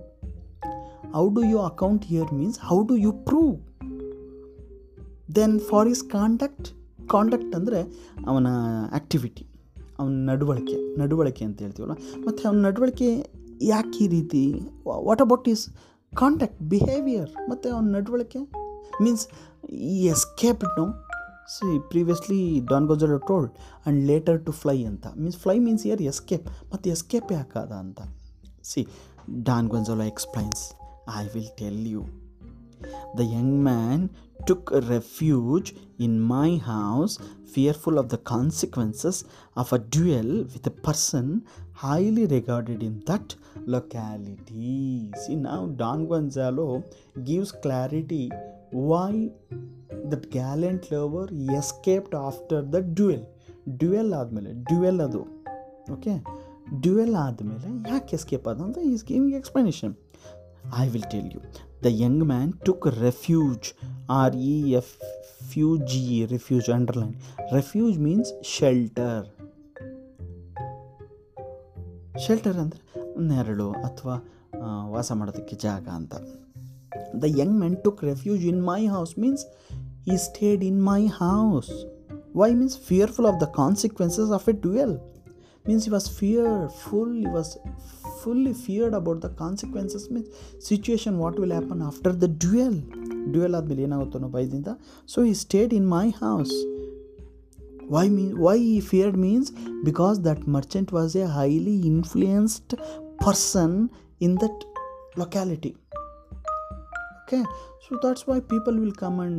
how 1.12 1.28
do 1.28 1.44
you 1.44 1.58
account 1.58 2.04
here 2.04 2.34
means 2.34 2.58
how 2.60 2.82
do 2.82 2.96
you 2.96 3.12
prove 3.12 3.60
then 5.36 5.60
for 5.60 5.88
his 5.88 6.04
conduct 6.04 6.68
conduct 7.08 7.56
ಅಂದರೆ 7.56 8.10
ಅವನ 8.26 8.46
activity 8.92 9.53
ಅವನ 10.04 10.16
ನಡವಳಿಕೆ 10.30 10.76
ನಡವಳಿಕೆ 11.00 11.44
ಅಂತ 11.48 11.58
ಹೇಳ್ತೀವಲ್ಲ? 11.64 11.96
ಮತ್ತು 12.26 12.42
ಅವನ 12.48 12.60
ನಡವಳಿಕೆ 12.68 13.08
ಯಾಕೆ 13.72 13.98
ಈ 14.04 14.08
ರೀತಿ? 14.16 14.44
What 15.08 15.22
about 15.26 15.48
his 15.54 15.64
contact 16.22 16.60
behaviour 16.72 17.30
ಮತ್ತು 17.50 17.66
ಅವನ 17.74 17.92
ನಡವಳಿಕೆ? 17.96 18.40
Means 19.04 19.24
he 19.92 19.96
escape 20.14 20.64
no 20.78 20.86
see 21.54 21.68
previously 21.92 22.40
Don 22.70 22.86
Gonzalo 22.90 23.14
told 23.30 23.52
and 23.54 23.98
later 24.10 24.38
to 24.46 24.52
fly 24.60 24.76
ಅಂತ. 24.90 25.06
Means 25.22 25.38
fly 25.44 25.56
means 25.66 25.84
here 25.88 26.02
escape 26.12 26.46
ಮತ್ತು 26.72 26.86
ಎಸ್ಕೇಪ್ 26.94 27.30
ಯಾಕಾದ 27.38 27.72
ಅಂತ? 27.84 28.00
See 28.70 28.82
Don 29.48 29.68
Gonzalo 29.74 30.06
explains 30.12 30.62
I 31.20 31.24
will 31.34 31.52
tell 31.58 31.82
you 31.94 32.02
The 33.19 33.23
young 33.37 33.55
man 33.69 34.03
took 34.49 34.71
refuge 34.89 35.69
in 36.05 36.19
my 36.19 36.49
house, 36.67 37.13
fearful 37.53 37.97
of 37.97 38.09
the 38.09 38.19
consequences 38.31 39.17
of 39.55 39.73
a 39.73 39.79
duel 39.95 40.29
with 40.53 40.65
a 40.65 40.75
person 40.85 41.25
highly 41.83 42.25
regarded 42.25 42.81
in 42.81 42.93
that 43.05 43.35
locality. 43.75 45.11
See, 45.21 45.35
now 45.35 45.59
Don 45.81 46.07
Gonzalo 46.07 46.67
gives 47.23 47.51
clarity 47.65 48.23
why 48.89 49.11
that 50.11 50.29
gallant 50.31 50.91
lover 50.91 51.27
escaped 51.59 52.13
after 52.27 52.59
the 52.75 52.81
duel. 52.99 53.21
Duel 53.81 54.11
ಆದಮೇಲೆ 54.19 54.51
duel 54.67 54.99
ಅದು 55.05 55.19
okay 55.95 56.13
duel 56.83 57.15
ಆದಮೇಲೆ 57.23 57.69
ಯಾಕೆ 57.91 58.13
escape 58.17 58.47
ಆದ 58.51 58.61
ಅಂತ 58.67 58.79
is 58.91 59.03
giving 59.09 59.35
explanation 59.39 59.93
I 60.81 60.85
will 60.93 61.07
tell 61.13 61.29
you 61.35 61.41
the 61.83 61.91
young 62.03 62.23
man 62.23 62.51
took 62.65 62.87
refuge 62.99 63.67
R 64.09 64.35
E 64.35 64.55
F 64.71 64.93
U 65.51 65.69
G 65.91 66.03
refuge 66.25 66.69
underline 66.69 67.15
refuge 67.53 67.97
means 67.99 68.31
shelter 68.57 69.25
shelter 72.19 72.57
ಅಂದರೆ 72.57 72.81
ನೆರಳು 73.27 73.69
ಅಥವಾ 73.71 74.15
ವಾಸ 74.89 75.11
ಮಾಡೋದಕ್ಕೆ 75.11 75.55
ಜಾಗ 75.55 75.87
ಅಂತ 75.89 76.13
the 77.21 77.27
young 77.41 77.55
man 77.59 77.77
took 77.83 78.03
refuge 78.03 78.43
in 78.45 78.61
my 78.63 78.81
house 78.87 79.13
means 79.19 79.45
he 80.07 80.17
stayed 80.17 80.63
in 80.63 80.81
my 80.83 81.01
house 81.21 81.71
why 82.35 82.49
means 82.53 82.77
fearful 82.77 83.27
of 83.27 83.41
the 83.41 83.47
consequences 83.55 84.31
of 84.31 84.49
a 84.49 84.55
duel 84.61 84.95
means 85.67 85.83
he 85.87 85.91
was 85.97 86.07
feared 86.19 86.71
full 86.83 87.11
he 87.23 87.29
was 87.37 87.49
fully 88.21 88.53
feared 88.65 88.93
about 89.01 89.19
the 89.25 89.31
consequences 89.43 90.03
means 90.13 90.29
situation 90.69 91.13
what 91.23 91.35
will 91.41 91.53
happen 91.59 91.81
after 91.91 92.13
the 92.23 92.31
duel 92.45 92.77
duel 93.33 93.55
ಆದಮೇಲೆ 93.57 93.81
ಏನಾಗುತ್ತೋ 93.87 94.17
ಅನ್ನೋ 94.17 94.29
ಭಯದಿಂದ 94.35 94.69
so 95.13 95.19
he 95.29 95.33
stayed 95.41 95.71
in 95.79 95.87
my 95.95 96.05
house 96.21 96.53
why 97.95 98.05
mean 98.15 98.31
why 98.45 98.55
he 98.75 98.77
feared 98.91 99.17
means 99.25 99.49
because 99.89 100.17
that 100.29 100.41
merchant 100.55 100.91
was 100.97 101.15
a 101.23 101.25
highly 101.37 101.75
influenced 101.91 102.73
person 103.25 103.75
in 104.27 104.35
that 104.45 104.63
locality 105.23 105.73
okay 107.21 107.41
so 107.83 107.97
that's 108.03 108.23
why 108.27 108.39
people 108.53 108.75
will 108.83 108.93
come 109.01 109.19
and 109.19 109.35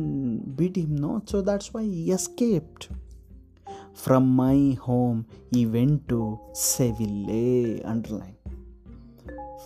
beat 0.57 0.75
him 0.77 0.91
no 0.95 1.09
so 1.31 1.41
that's 1.41 1.73
why 1.73 1.81
he 1.93 2.11
escaped 2.17 2.83
from 4.04 4.24
my 4.42 4.76
home 4.86 5.26
he 5.52 5.66
went 5.66 6.08
to 6.10 6.38
seville 6.52 7.80
underline. 7.84 8.36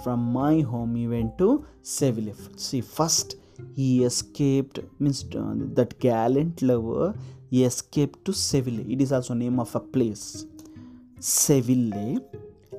From 0.02 0.20
my 0.32 0.60
home 0.60 0.94
he 0.94 1.06
went 1.08 1.36
to 1.38 1.66
seville. 1.82 2.34
See 2.56 2.80
first 2.80 3.36
he 3.74 4.04
escaped 4.04 4.78
means 4.98 5.24
uh, 5.34 5.54
that 5.78 5.98
gallant 5.98 6.62
lover 6.62 7.14
he 7.50 7.64
escaped 7.64 8.24
to 8.26 8.32
seville. 8.32 8.80
It 8.88 9.02
is 9.02 9.12
also 9.12 9.34
name 9.34 9.58
of 9.58 9.74
a 9.74 9.80
place. 9.80 10.46
Seville 11.18 12.20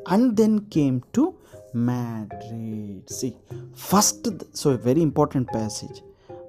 and 0.07 0.35
then 0.35 0.61
came 0.77 1.03
to 1.13 1.35
madrid. 1.73 3.09
See 3.09 3.35
first 3.75 4.27
so 4.53 4.71
a 4.71 4.77
very 4.77 5.01
important 5.01 5.47
passage. 5.49 6.01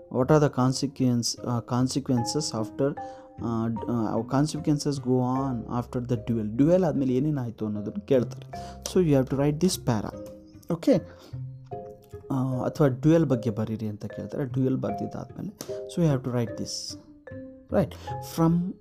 What 0.09 0.31
are 0.31 0.41
the 0.41 0.51
consequence 0.51 1.37
uh, 1.45 1.61
consequences 1.63 2.53
after 2.55 2.95
ಅವು 4.13 4.25
consequences 4.25 5.01
go 5.01 5.17
on 5.23 5.67
after 5.69 6.09
the 6.09 6.13
duel 6.27 6.51
duel 6.51 6.85
ಆದಮೇಲೆ 6.85 7.15
ಏನೇನು 7.15 7.41
ಆಯಿತು 7.41 7.67
ಅನ್ನೋದನ್ನು 7.67 8.07
ಕೇಳ್ತಾರೆ. 8.07 8.47
So 8.93 9.01
you 9.01 9.07
have 9.07 9.27
to 9.27 9.37
write 9.37 9.61
this 9.61 9.79
para 9.79 10.13
okay 10.73 10.95
ಅಥವಾ 12.65 12.87
duel 12.87 13.25
ಬಗ್ಗೆ 13.25 13.51
ಬರೀರಿ 13.51 13.87
ಅಂತ 13.87 14.05
ಕೇಳ್ತಾರೆ. 14.07 14.45
Duel 14.45 14.77
ಬರ್ದಿದ್ದಾದಮೇಲೆ. 14.77 15.53
So 15.89 16.01
you 16.01 16.07
have 16.07 16.25
to 16.25 16.31
write 16.31 16.59
this 16.59 16.97
right 17.73 17.95
from 18.35 18.73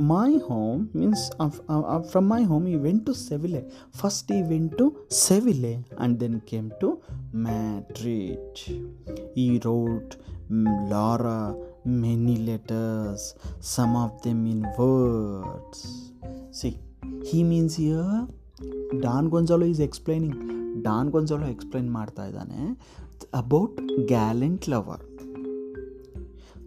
my 0.00 0.38
home 0.38 0.88
means 0.96 1.24
from 2.10 2.30
my 2.30 2.44
home 2.44 2.68
he 2.68 2.74
went 2.74 3.06
to 3.06 3.12
Seville 3.12 3.70
first 3.92 4.32
he 4.32 4.42
went 4.42 4.78
to 4.78 4.96
Seville 5.10 5.74
and 5.76 6.20
then 6.20 6.40
came 6.40 6.70
to 6.80 7.02
Madrid 7.36 8.62
he 9.36 9.58
wrote 9.58 10.14
Laura 10.90 11.40
Many 11.84 12.36
letters, 12.38 13.34
some 13.58 13.96
of 13.96 14.22
them 14.22 14.46
in 14.46 14.66
words. 14.78 16.12
See, 16.50 16.76
he 17.24 17.42
means 17.42 17.76
here 17.76 18.26
Don 19.00 19.30
Gonzalo 19.30 19.66
is 19.66 19.80
explaining. 19.80 20.36
Don 20.82 21.10
Gonzalo 21.10 21.46
explain 21.46 21.90
ಮಾಡ್ತಾ 21.90 22.26
ಇದ್ದಾನೆ 22.26 22.58
about 23.34 23.78
gallant 24.06 24.68
lover 24.68 25.02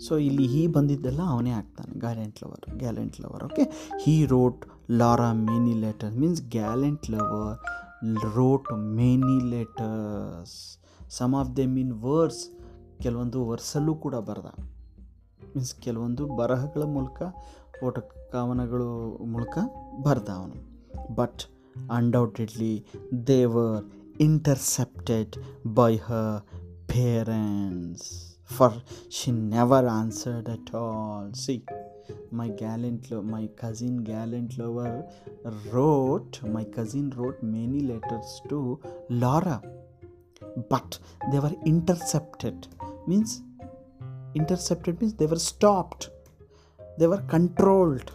so 0.06 0.18
ಇಲ್ಲಿ 0.18 0.48
ಹೀ 0.48 0.68
ಬಂದಿದ್ದೆಲ್ಲ 0.68 1.22
ಅವನೇ 1.26 1.50
ಆಗ್ತಾನೆ 1.50 2.00
gallant 2.00 2.44
lover 2.44 2.78
gallant 2.78 3.22
lover 3.22 3.44
okay 3.44 3.64
he 4.02 4.26
wrote 4.26 4.66
Laura 4.92 5.34
many 5.34 5.74
letter 5.74 6.14
means 6.14 6.42
gallant 6.42 7.10
lover 7.10 7.58
wrote 8.36 8.74
many 8.74 9.50
letters 9.50 10.78
some 11.10 11.36
of 11.36 11.58
them 11.58 11.78
in 11.78 11.94
verse 11.94 12.42
ಕೆಲವೊಂದು 13.02 13.48
ವರ್ಸಲ್ಲೂ 13.48 13.96
ಕೂಡ 13.96 14.16
ಬರೆದ 14.16 14.52
ಮೀನ್ಸ್ 15.56 15.76
ಕೆಲವೊಂದು 15.76 16.28
ಬರಹಗಳ 16.28 16.84
ಮೂಲಕ 16.84 17.22
ಓಟ 17.84 18.00
ಕವನಗಳು 18.32 19.18
ಮೂಲಕ 19.26 19.58
ಬರ್ದ 20.04 20.30
ಅವನು 20.30 20.58
but 21.16 21.44
undoubtedly 21.92 22.86
they were 23.28 23.86
intercepted 24.20 25.36
by 25.68 25.98
her 25.98 26.12
parents 26.88 28.38
for 28.46 28.74
she 29.10 29.32
never 29.32 29.86
answered 29.86 30.50
at 30.50 30.76
all 30.76 31.34
see 31.34 31.66
gallant, 32.62 33.04
lo- 33.12 33.24
my 33.24 33.46
cousin 33.62 33.94
gallant 34.04 34.52
lover 34.58 34.92
wrote, 35.66 36.38
my 36.48 36.64
cousin 36.78 37.06
wrote 37.18 37.42
many 37.44 37.80
letters 37.82 38.32
to 38.50 38.80
Laura, 39.12 39.58
but 40.70 41.00
they 41.32 41.40
were 41.40 41.56
intercepted. 41.66 42.68
Means, 43.08 43.32
intercepted 44.36 45.00
means 45.02 45.14
they 45.14 45.26
were 45.26 45.40
stopped, 45.40 46.10
they 46.98 47.08
were 47.08 47.22
controlled. 47.22 48.12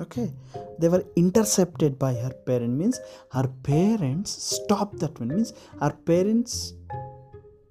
Okay, 0.00 0.32
they 0.78 0.88
were 0.88 1.04
intercepted 1.16 1.98
by 1.98 2.14
her 2.14 2.30
parent. 2.30 2.76
Means 2.76 2.98
her 3.30 3.46
parents 3.62 4.30
stopped 4.30 4.98
that 5.00 5.18
one. 5.20 5.28
Means 5.28 5.52
her 5.80 5.92
parents 5.92 6.74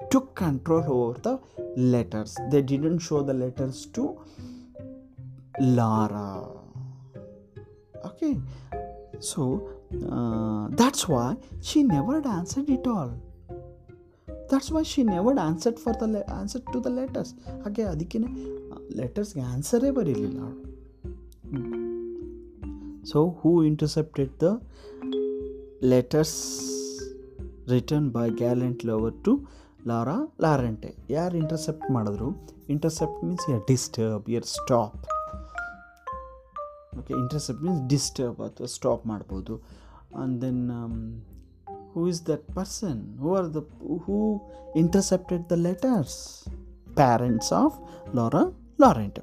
took 0.10 0.36
control 0.36 0.84
over 0.88 1.20
the 1.20 1.40
letters. 1.76 2.38
They 2.50 2.62
didn't 2.62 3.00
show 3.00 3.22
the 3.22 3.34
letters 3.34 3.86
to 3.88 4.22
Lara. 5.60 6.48
Okay, 8.06 8.40
so 9.20 9.70
uh, 10.10 10.68
that's 10.72 11.08
why 11.08 11.36
she 11.60 11.84
never 11.84 12.26
answered 12.26 12.70
it 12.70 12.88
all. 12.88 13.14
That's 14.52 14.76
why 14.76 14.84
she 14.84 15.02
never 15.04 15.40
answered 15.40 15.78
for 15.78 16.00
the 16.02 16.02
Le 16.02 16.22
answer 16.22 16.62
to 16.62 16.84
the 16.84 16.86
letters 16.86 17.34
ಹಾಗೆ 17.34 17.84
ಅದಕ್ಕೇ 17.84 18.20
ಲೆಟರ್ಸ್ಗೆ 18.96 19.42
ಆನ್ಸರೇ 19.42 19.92
ಬರೀಲಿಲ್ಲ 19.92 20.40
ಅವಳು. 20.40 20.72
So 23.06 23.30
who 23.30 23.64
intercepted 23.64 24.42
the 24.42 24.62
letters 25.84 26.36
return 27.70 28.12
by 28.12 28.30
gallant 28.30 28.86
lover 28.86 29.24
to 29.24 29.48
Laura 29.88 30.34
Llorente 30.42 30.96
ಯಾರು 31.10 31.38
intercept 31.38 31.92
ಮಾಡಿದ್ರು? 31.92 32.30
Intercept 32.70 33.24
means 33.24 33.50
or 33.50 33.62
disturb 33.68 34.30
or 34.30 34.46
stop 34.46 35.08
okay 37.00 37.14
intercept 37.14 37.64
means 37.64 37.82
disturb 37.88 38.40
ಅಥವಾ 38.40 38.68
stop 38.68 39.08
ಮಾಡ್ಬೋದು. 39.08 39.56
And 39.58 40.42
then 40.42 40.72
who 41.94 42.08
is 42.08 42.22
that 42.22 42.54
person? 42.56 43.18
Who 43.20 43.34
are 43.36 43.48
the 43.48 43.64
who 44.06 44.42
intercepted 44.76 45.50
the 45.50 45.58
letters? 45.58 46.48
Parents 46.96 47.52
of 47.52 47.80
laura 48.14 48.52
laurent. 48.78 49.20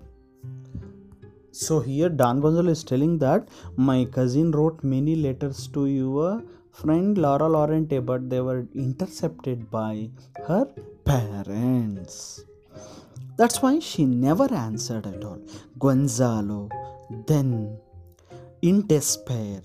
So 1.50 1.80
here 1.80 2.08
don 2.08 2.40
gonzalo 2.40 2.70
is 2.70 2.84
telling 2.84 3.18
that 3.18 3.48
my 3.76 4.04
cousin 4.16 4.50
wrote 4.52 4.84
many 4.84 5.16
letters 5.16 5.66
to 5.68 5.86
your 5.86 6.42
friend 6.80 7.18
laura 7.18 7.48
laurente 7.54 7.98
but 8.10 8.28
they 8.30 8.40
were 8.40 8.66
intercepted 8.74 9.70
by 9.70 10.10
her 10.46 10.66
parents. 11.04 12.44
That's 13.36 13.62
why 13.62 13.78
she 13.78 14.04
never 14.04 14.52
answered 14.52 15.06
at 15.06 15.24
all. 15.24 15.40
Gonzalo 15.78 16.68
then 17.26 17.78
in 18.62 18.86
despair 18.86 19.60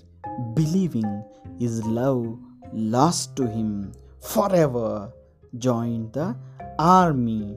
believing 0.53 1.23
his 1.59 1.85
love 1.85 2.39
lost 2.72 3.36
to 3.36 3.46
him 3.46 3.92
forever, 4.20 5.12
joined 5.56 6.12
the 6.12 6.36
army, 6.78 7.56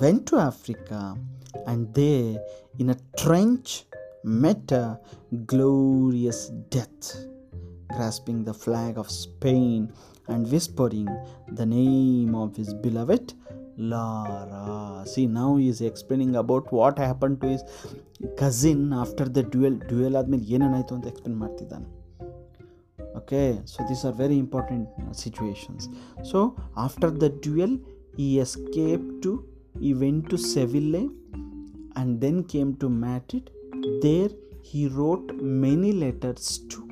went 0.00 0.26
to 0.28 0.36
Africa, 0.38 1.16
and 1.66 1.92
there 1.94 2.36
in 2.78 2.90
a 2.90 2.96
trench 3.16 3.84
met 4.24 4.70
a 4.72 4.98
glorious 5.46 6.48
death, 6.70 7.26
grasping 7.94 8.44
the 8.44 8.54
flag 8.54 8.98
of 8.98 9.10
Spain 9.10 9.92
and 10.28 10.50
whispering 10.50 11.08
the 11.52 11.66
name 11.66 12.34
of 12.34 12.56
his 12.56 12.72
beloved 12.74 13.34
Lara. 13.76 15.04
See, 15.06 15.26
now 15.26 15.56
he 15.56 15.68
is 15.68 15.80
explaining 15.80 16.36
about 16.36 16.72
what 16.72 16.98
happened 16.98 17.40
to 17.42 17.48
his 17.48 17.62
cousin 18.36 18.92
after 18.92 19.26
the 19.36 19.42
duel. 19.42 19.76
Duel 19.90 20.14
ಆದ್ಮೇಲೆ 20.20 20.44
ಏನೇನಾಯಿತು 20.54 20.94
ಅಂತ 20.96 21.06
explain 21.12 21.38
ಮಾಡ್ತಿದ್ದಾನೆ 21.42 21.88
okay 23.19 23.61
so 23.65 23.85
these 23.89 24.03
are 24.05 24.11
very 24.11 24.37
important 24.37 24.87
situations. 25.23 25.89
So 26.23 26.55
after 26.77 27.09
the 27.11 27.29
duel 27.29 27.79
he 28.17 28.39
escaped 28.39 29.21
to 29.23 29.31
he 29.79 29.93
went 29.93 30.29
to 30.29 30.37
seville 30.37 31.09
and 31.95 32.21
then 32.21 32.43
came 32.43 32.75
to 32.77 32.89
madrid. 32.89 33.49
There 34.01 34.29
he 34.61 34.87
wrote 34.87 35.33
many 35.41 35.91
letters 36.03 36.59
to 36.71 36.85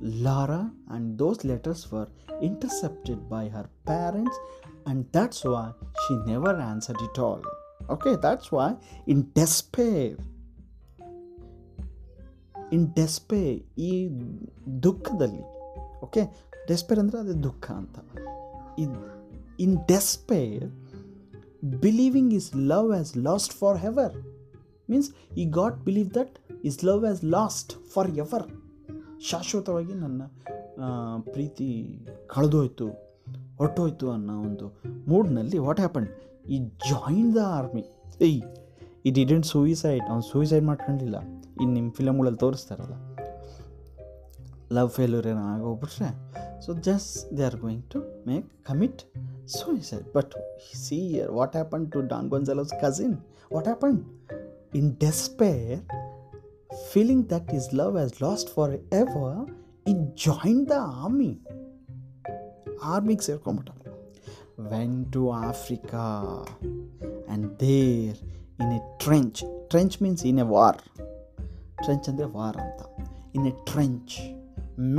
lara 0.00 0.62
and 0.90 1.18
those 1.18 1.44
letters 1.50 1.90
were 1.90 2.08
intercepted 2.48 3.28
by 3.28 3.48
her 3.48 3.66
parents 3.86 4.36
and 4.86 5.06
that's 5.12 5.44
why 5.44 5.72
she 6.06 6.14
never 6.26 6.54
answered 6.70 7.00
it 7.00 7.18
all. 7.18 7.42
Okay 7.90 8.16
that's 8.26 8.52
why 8.52 8.76
in 9.06 9.30
despair 9.34 10.16
in 12.74 12.86
despair 12.98 13.40
ಈ 13.88 13.92
ದುಃಖದಲ್ಲಿ 14.86 15.44
okay 16.06 16.22
despair 16.68 17.00
ಅಂದರೆ 17.02 17.18
ಅದೇ 17.24 17.34
ದುಃಖ 17.46 17.66
ಅಂತ. 17.80 17.96
In 19.64 19.76
despair 19.92 20.66
believing 21.84 22.32
his 22.40 22.48
love 22.72 22.90
as 22.96 23.12
lost 23.28 23.54
forever 23.90 24.14
means 24.90 25.08
he 25.42 25.44
got 25.58 25.78
believe 25.88 26.10
that 26.18 26.34
his 26.70 26.78
love 26.88 27.04
as 27.06 27.22
lost 27.36 27.72
forever. 28.24 28.46
ಶಾಶ್ವತವಾಗಿ 29.30 29.94
ನನ್ನ 29.94 30.22
ಪ್ರೀತಿ 31.34 31.68
ಕಳೆದೋಯ್ತು 32.34 32.86
ಹೊಟ್ಟೋಯ್ತು 33.60 34.06
ಅನ್ನೋ 34.10 34.34
ಒಂದು 34.48 34.66
ಮೂಡ್ನಲ್ಲಿ 35.10 35.58
what 35.66 35.80
happen 35.84 36.08
he 36.54 36.56
join 36.90 37.30
the 37.36 37.40
army 37.58 37.84
ಏಯ್, 38.26 38.40
ಈ 39.06 39.10
ಇಡೆಂಟ್ 39.22 39.46
ಸೂಯಿಸೈಡ್ 39.46 40.04
ಅವ್ನು 40.10 40.24
ಸೂಯಿಸೈಡ್ 40.32 40.64
ಮಾಡ್ಕೊಂಡಿಲ್ಲ. 40.70 41.16
ಇನ್ನು 41.61 41.73
ನಿಮ್ಮ 41.73 41.89
ಫಿಲಮ್ಗಳಲ್ಲಿ 41.91 42.39
ತೋರಿಸ್ತಾರಲ್ಲ 42.39 42.97
ಲವ್ 44.77 44.91
ಫೇಲ್ಯೂರ್ 44.97 45.27
ಏನೋ 45.27 45.45
ಆಗೋಗ್ಬಿಟ್ರೆ 45.53 46.09
So 46.63 46.75
just 46.75 47.35
they 47.35 47.43
are 47.43 47.57
going 47.57 47.83
to 47.89 47.99
make 48.25 48.47
commit 48.63 49.05
suicide. 49.45 50.05
But 50.13 50.27
see 50.73 51.09
here, 51.09 51.31
what 51.31 51.55
happened 51.55 51.91
to 51.93 52.03
Don 52.03 52.29
Gonzalo's 52.29 52.73
cousin? 52.79 53.13
What 53.51 53.65
happened? 53.65 54.01
In 54.73 54.95
despair, 54.97 55.81
feeling 56.91 57.25
that 57.25 57.49
his 57.49 57.73
love 57.73 57.95
has 57.95 58.21
lost 58.21 58.53
forever, 58.53 59.47
he 59.85 59.95
joined 60.25 60.67
the 60.67 60.81
army. 61.05 61.33
ಆರ್ಮಿಗೆ 62.91 63.23
ಸೇರ್ಕೊಂಬಿಟ್ಟ 63.25 63.71
went 64.71 64.95
to 65.15 65.21
Africa 65.47 66.03
and 66.43 67.47
there 67.59 68.15
in 68.61 68.71
a 68.77 68.81
trench 69.03 69.41
trench 69.67 69.97
means 70.03 70.23
in 70.31 70.39
a 70.45 70.47
war 70.53 70.79
trench 71.83 72.07
ಅಂದರೆ 72.11 72.27
war 72.37 72.57
ಅಂತ 72.65 72.81
in 73.37 73.45
a 73.51 73.53
trench 73.71 74.15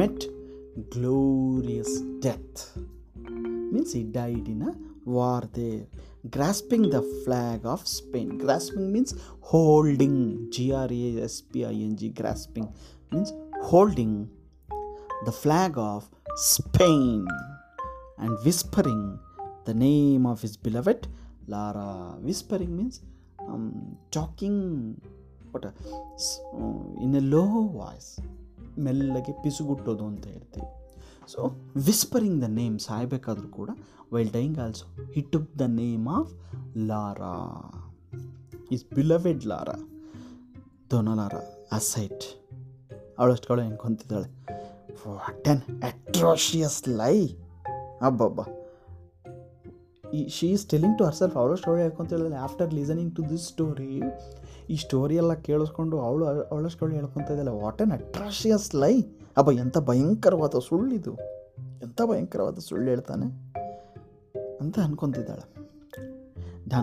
met 0.00 0.24
glorious 0.96 1.96
death 2.26 2.62
means 3.72 3.94
he 4.00 4.04
died 4.18 4.48
in 4.54 4.64
a 4.70 4.74
war 5.16 5.46
there 5.58 5.82
grasping 6.36 6.86
the 6.96 7.00
flag 7.24 7.64
of 7.74 7.86
Spain 7.98 8.32
grasping 8.44 8.90
means 8.96 9.14
holding 9.52 10.22
G 10.56 10.66
R 10.82 10.94
A 11.00 11.10
S 11.26 11.40
P 11.52 11.62
I 11.72 11.74
N 11.86 11.96
G 12.02 12.10
grasping 12.22 12.70
means 13.14 13.32
holding 13.70 14.16
the 15.24 15.32
flag 15.32 15.78
of 15.78 16.08
Spain 16.36 17.26
and 18.18 18.36
whispering 18.44 19.18
the 19.64 19.74
name 19.74 20.26
of 20.26 20.42
his 20.42 20.56
beloved 20.56 21.06
Lara. 21.46 22.16
Whispering 22.20 22.76
means 22.76 23.00
um, 23.40 23.96
talking 25.59 27.01
in 27.01 27.15
a 27.15 27.19
low 27.19 27.45
voice. 27.63 28.27
ಮೆಲ್ಲಗೆ 28.79 29.31
ಪಿಸುಗುಟ್ಟೋದು 29.43 30.05
ಅಂತ 30.05 30.27
ಹೇಳ್ತೀವಿ. 30.27 30.67
So 31.31 31.51
whispering 31.75 32.41
the 32.41 32.43
name 32.43 32.79
ಸಾಯ್ಬೇಕಾದ್ರೂ 32.79 33.47
ಕೂಡ 33.47 33.69
while 34.13 34.31
dying 34.31 34.59
also 34.59 35.03
he 35.11 35.21
took 35.21 35.59
the 35.59 35.61
name 35.61 36.07
of 36.07 36.33
Laura 36.77 37.33
his 38.71 38.85
beloved 38.95 39.45
Laura 39.45 39.73
side 40.93 41.71
aside 41.71 43.47
ಕಳೆ 43.47 43.63
ಹೆಂಗೆ 43.63 43.77
what 45.07 45.47
an 45.47 45.83
atrocious 45.83 46.89
lie 46.89 47.27
ಅಬ್ಬಬ್ಬ. 48.01 48.41
ಈ 50.13 50.27
she 50.27 50.47
is 50.47 50.65
telling 50.65 50.97
to 50.97 51.05
herself 51.05 51.37
ಅವಳು 51.37 51.55
story 51.55 51.81
ಹೇಳ್ಕೊಂತಿದ್ದಾಳೆ 51.81 52.35
after 52.35 52.73
listening 52.73 53.15
to 53.15 53.29
this 53.29 53.43
story 53.43 54.01
ಈ 54.69 54.75
story 54.75 55.15
ಎಲ್ಲ 55.15 55.33
ಕೇಳಿಸ್ಕೊಂಡು 55.33 55.99
ಅವಳು 55.99 56.25
ಅವಳ 56.25 56.67
ಸ್ಟೋರಿ 56.67 56.95
ಹೇಳ್ಕೊತ 56.95 57.31
ಇದ್ದಾಳೆ. 57.31 57.63
ವಾಟ್ 57.63 57.81
ಆನ್ 57.81 57.91
ಅಟ್ರಾಷಿಯಸ್ 57.91 58.75
ಲೈ 58.75 59.01
ಅಬ್ಬ 59.37 59.51
ಎಂಥ 59.51 59.77
ಭಯಂಕರವಾದ 59.77 60.55
ಸುಳ್ಳಿದು 60.69 61.13
ಎಂಥ 61.83 62.01
ಭಯಂಕರವಾದ 62.01 62.57
ಸುಳ್ಳು 62.57 62.89
ಹೇಳ್ತಾನೆ 62.89 63.25
ಅಂತ 64.61 64.79
ಅನ್ಕೊತಿದ್ದಾಳೆ. 64.79 65.45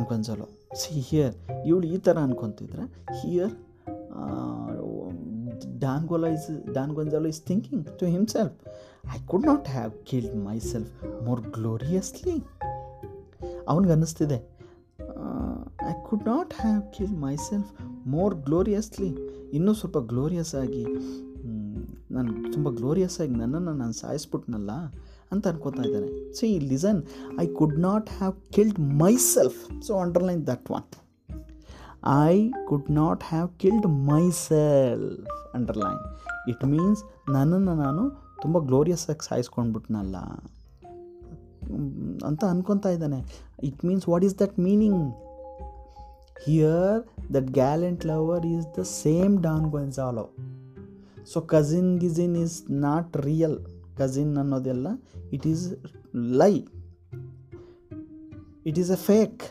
ಕೊಂಜಲು 0.05 0.77
ಸಿ 0.77 1.01
ಹಿಯರ್ 1.01 1.35
ಇವಳು 1.67 1.87
ಈ 1.87 1.97
ಥರ 1.97 2.19
ಅನ್ಕೊತಿದ್ರೆ 2.19 2.83
here 3.21 3.53
Don 5.81 6.07
Gola 6.07 6.29
is 6.29 6.73
Don 6.73 6.93
Gonzalo 6.93 7.29
is 7.29 7.43
thinking 7.43 7.99
to 7.99 8.07
himself 8.07 8.55
I 9.17 9.27
could 9.27 9.47
not 9.47 9.69
have 9.69 9.93
killed 10.07 10.37
myself 10.59 11.23
more 11.23 11.41
gloriously 11.41 12.35
ಅವನಿಗೆ 13.69 13.93
I 15.89 15.93
could 16.09 16.29
not 16.29 16.55
have 16.61 16.95
killed 16.97 17.13
myself 17.37 17.73
more 18.07 18.35
gloriously 18.35 19.17
ಇನ್ನೂ 19.53 19.75
ಸ್ವಲ್ಪ 19.75 19.99
ಗ್ಲೋರಿಯಸ್ 19.99 20.55
ಆಗಿ 20.55 20.85
ನಾನು 22.11 22.53
ತುಂಬ 22.53 22.71
ಗ್ಲೋರಿಯಸ್ 22.71 23.21
ಆಗಿ 23.21 23.31
ನನ್ನನ್ನು 23.31 23.73
ನಾನು 23.75 23.93
ಸಾಯಿಸ್ಬಿಟ್ನಲ್ಲ 23.93 24.71
ಅಂತ 25.33 25.49
ಅನ್ಕೋತಾ 25.49 25.83
ಇದ್ದಾನೆ 25.83 26.33
so 26.33 26.47
he 26.47 26.59
listen 26.59 27.03
I 27.41 27.47
could 27.47 27.79
not 27.79 28.11
have 28.11 28.35
killed 28.53 28.81
myself 29.17 29.83
so 29.83 29.97
underline 29.97 30.47
that 30.47 30.71
one 30.71 30.85
I 32.29 32.53
could 32.67 32.91
not 32.91 33.25
have 33.25 33.49
killed 33.59 33.87
myself 34.31 35.55
underline 35.55 36.19
it 36.49 36.65
means 36.65 37.05
ನನ್ನನ್ನು 37.33 37.75
ನಾನು 37.75 38.25
ತುಂಬ 38.43 38.59
ಗ್ಲೋರಿಯಸ್ 38.59 39.11
ಆಗಿ 39.11 39.29
ಸಾಯಿಸ್ಕೊಂಡ್ಬಿಟ್ನಲ್ಲ. 39.29 40.17
ಅಂತ 42.27 42.45
ಅನ್ಕೊತಾ 42.45 42.89
ಇದ್ದಾನೆ. 42.89 43.49
It 43.63 43.85
means 43.85 44.09
what 44.09 44.25
is 44.25 44.39
that 44.39 44.59
meaning 44.59 45.15
here 46.46 47.00
that 47.34 47.50
gallant 47.52 48.06
lover 48.06 48.46
is 48.46 48.68
the 48.80 48.86
same 49.02 49.36
Don 49.42 49.68
Gonzalo 49.70 50.26
so 51.34 51.40
cousin 51.54 51.92
ಗಿಸಿನ್ 52.00 52.36
is 52.38 52.58
not 52.86 53.18
real 53.18 53.58
cousin 53.98 54.38
ಅನ್ನೋದೆಲ್ಲ 54.38 54.88
it 55.32 55.48
is 55.48 55.66
lie 56.42 56.54
it 58.66 58.80
is 58.80 58.92
a 58.92 59.00
fake 59.06 59.44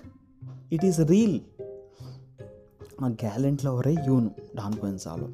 it 0.73 0.85
is 0.85 1.01
reel 1.13 1.39
ಆ 3.01 3.09
gallant 3.09 3.65
ಲವರೇ 3.65 3.93
ಇವನು 4.07 4.31
Don 4.57 4.79
Gonzalo 4.79 5.29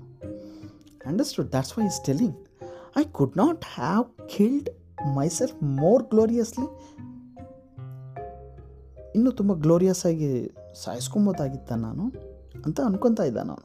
understood 1.06 1.50
that's 1.50 1.78
why 1.78 1.84
is 1.86 2.00
telling 2.04 2.36
I 2.96 3.04
could 3.12 3.36
not 3.36 3.64
have 3.74 4.04
killed 4.36 4.68
myself 5.16 5.56
more 5.62 6.02
gloriously 6.02 6.68
ಇನ್ನೂ 9.14 9.30
ತುಂಬ 9.30 9.52
glorious 9.54 10.06
ಆಗಿ 10.06 10.30
ಸಾಯಿಸ್ಕೊಬೋದಾಗಿತ್ತ 10.83 11.71
ನಾನು 11.71 12.03
ಅಂತ 12.65 12.81
ಅನ್ಕೊತಾ 12.85 13.23
ಇದ್ದ 13.23 13.37
ನಾನು. 13.37 13.63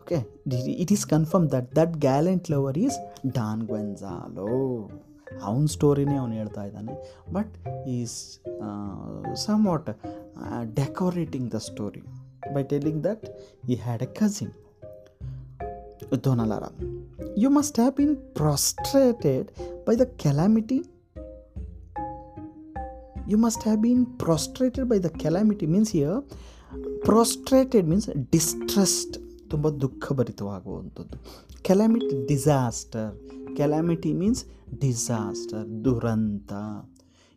Okay 0.00 0.16
it 0.72 0.92
is 0.92 1.06
confirm 1.06 1.50
that 1.50 1.76
that 1.76 1.92
gallant 1.92 2.50
lover 2.50 2.78
is 2.78 2.98
Don 3.32 3.62
Gonzalo 3.62 4.46
ಅವನ 5.42 5.64
ಸ್ಟೋರಿನೇ 5.64 6.16
ಅವನು 6.16 6.32
ಹೇಳ್ತಾ 6.32 6.64
ಇದ್ದಾನೆ. 6.64 7.22
But 7.32 7.68
is 7.88 8.40
somewhat 9.66 9.90
decorating 10.76 11.52
the 11.52 11.54
story 11.54 12.02
by 12.54 12.62
telling 12.62 13.04
that 13.04 13.26
he 13.70 13.74
had 13.74 14.02
a 14.02 14.06
cousin 14.06 14.52
Donalara, 16.12 16.70
you 17.38 17.50
must 17.50 17.78
have 17.78 17.94
been 17.96 18.16
prostrated 18.16 19.50
by 19.86 19.96
the 19.96 20.00
calamity. 20.00 20.97
You 23.30 23.36
must 23.36 23.62
have 23.68 23.80
been 23.82 24.02
prostrated 24.22 24.84
by 24.90 24.98
the 25.06 25.10
calamity 25.22 25.66
means 25.72 25.90
here. 25.96 26.18
Prostrated 27.08 27.84
means 27.90 28.06
distressed. 28.34 29.14
ತುಂಬ 29.50 29.68
ದುಃಖಭರಿತವಾಗುವಂಥದ್ದು. 29.82 31.16
Calamity 31.66 32.14
disaster 32.30 33.10
calamity 33.58 34.12
means 34.20 34.42
disaster 34.80 35.66
ದುರಂತ. 35.84 36.52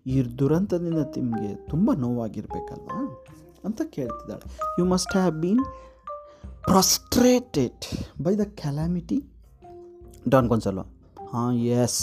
ಈ 0.06 0.16
ದುರಂತದಿಂದ 0.40 1.02
ನಿಮಗೆ 1.18 1.52
ತುಂಬ 1.72 1.92
ನೋವಾಗಿರ್ಬೇಕಲ್ವಾ? 2.06 3.00
ಅಂತ 3.66 3.82
ಕೇಳ್ತಿದ್ದಾಳೆ. 3.96 4.44
You 4.80 4.86
must 4.94 5.14
have 5.18 5.36
been 5.44 5.64
prostrated 6.70 7.86
by 8.26 8.36
the 8.44 8.48
calamity 8.64 9.20
Don 10.30 10.48
Gonzalo 10.52 10.86
ಹಾಂ 11.34 11.52
S 11.84 12.02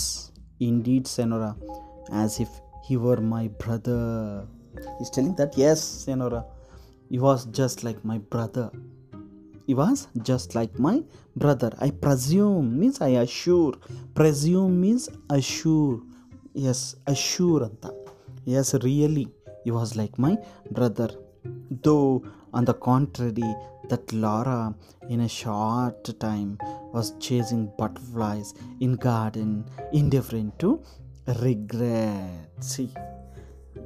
in 0.68 0.81
deeds 0.88 1.20
ಏನೋರ 1.20 1.42
as 1.42 2.38
if 2.46 2.57
he 2.88 2.96
were 2.96 3.20
my 3.20 3.48
brother. 3.62 4.46
He's 4.98 5.11
telling 5.11 5.35
that 5.35 5.57
yes 5.62 5.81
senora. 5.85 6.44
He 7.11 7.18
was 7.18 7.44
just 7.59 7.85
like 7.85 8.03
my 8.03 8.18
brother. 8.35 8.70
He 9.66 9.74
was 9.74 10.09
just 10.22 10.55
like 10.55 10.79
my 10.79 11.03
brother. 11.37 11.70
I 11.87 11.90
presume 11.90 12.79
means 12.81 13.03
i 13.03 13.11
assure. 13.24 13.74
Presume 14.14 14.81
means 14.81 15.09
assure. 15.29 16.01
Yes 16.55 16.96
assure 17.07 17.61
anta. 17.68 17.90
Yes 18.44 18.72
really 18.88 19.29
he 19.64 19.70
was 19.70 19.94
like 19.94 20.18
my 20.18 20.35
brother. 20.70 21.11
Though 21.85 22.24
on 22.55 22.64
the 22.64 22.74
contrary 22.74 23.55
that 23.90 24.12
Laura, 24.12 24.74
in 25.09 25.20
a 25.20 25.29
short 25.29 26.18
time, 26.20 26.59
was 26.94 27.12
chasing 27.20 27.70
butterflies 27.79 28.55
in 28.81 28.94
garden, 28.94 29.64
indifferent 29.92 30.59
to 30.61 30.83
regret 31.42 32.64
see 32.72 32.90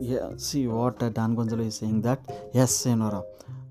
yeah 0.00 0.28
see 0.37 0.66
what 0.66 1.02
uh, 1.02 1.11
dan 1.18 1.35
gonzalo 1.35 1.64
is 1.64 1.76
saying 1.83 2.00
that 2.09 2.20
yes 2.59 2.72
senora 2.85 3.22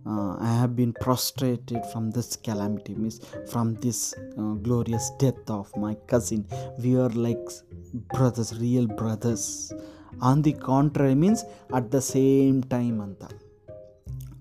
uh, 0.06 0.36
I 0.40 0.52
have 0.60 0.76
been 0.76 0.94
prostrated 0.94 1.86
from 1.92 2.10
this 2.10 2.36
calamity, 2.36 2.96
means 2.96 3.22
from 3.52 3.76
this 3.76 4.16
uh, 4.38 4.54
glorious 4.66 5.12
death 5.20 5.48
of 5.48 5.76
my 5.78 5.94
cousin. 6.08 6.48
We 6.80 6.96
are 6.98 7.10
like 7.10 7.50
brothers, 8.14 8.58
real 8.60 8.88
brothers. 8.88 9.72
On 10.22 10.42
the 10.42 10.54
contrary, 10.54 11.16
means 11.16 11.44
at 11.74 11.92
the 11.92 12.02
same 12.02 12.64
time, 12.64 13.00
anta. 13.00 13.30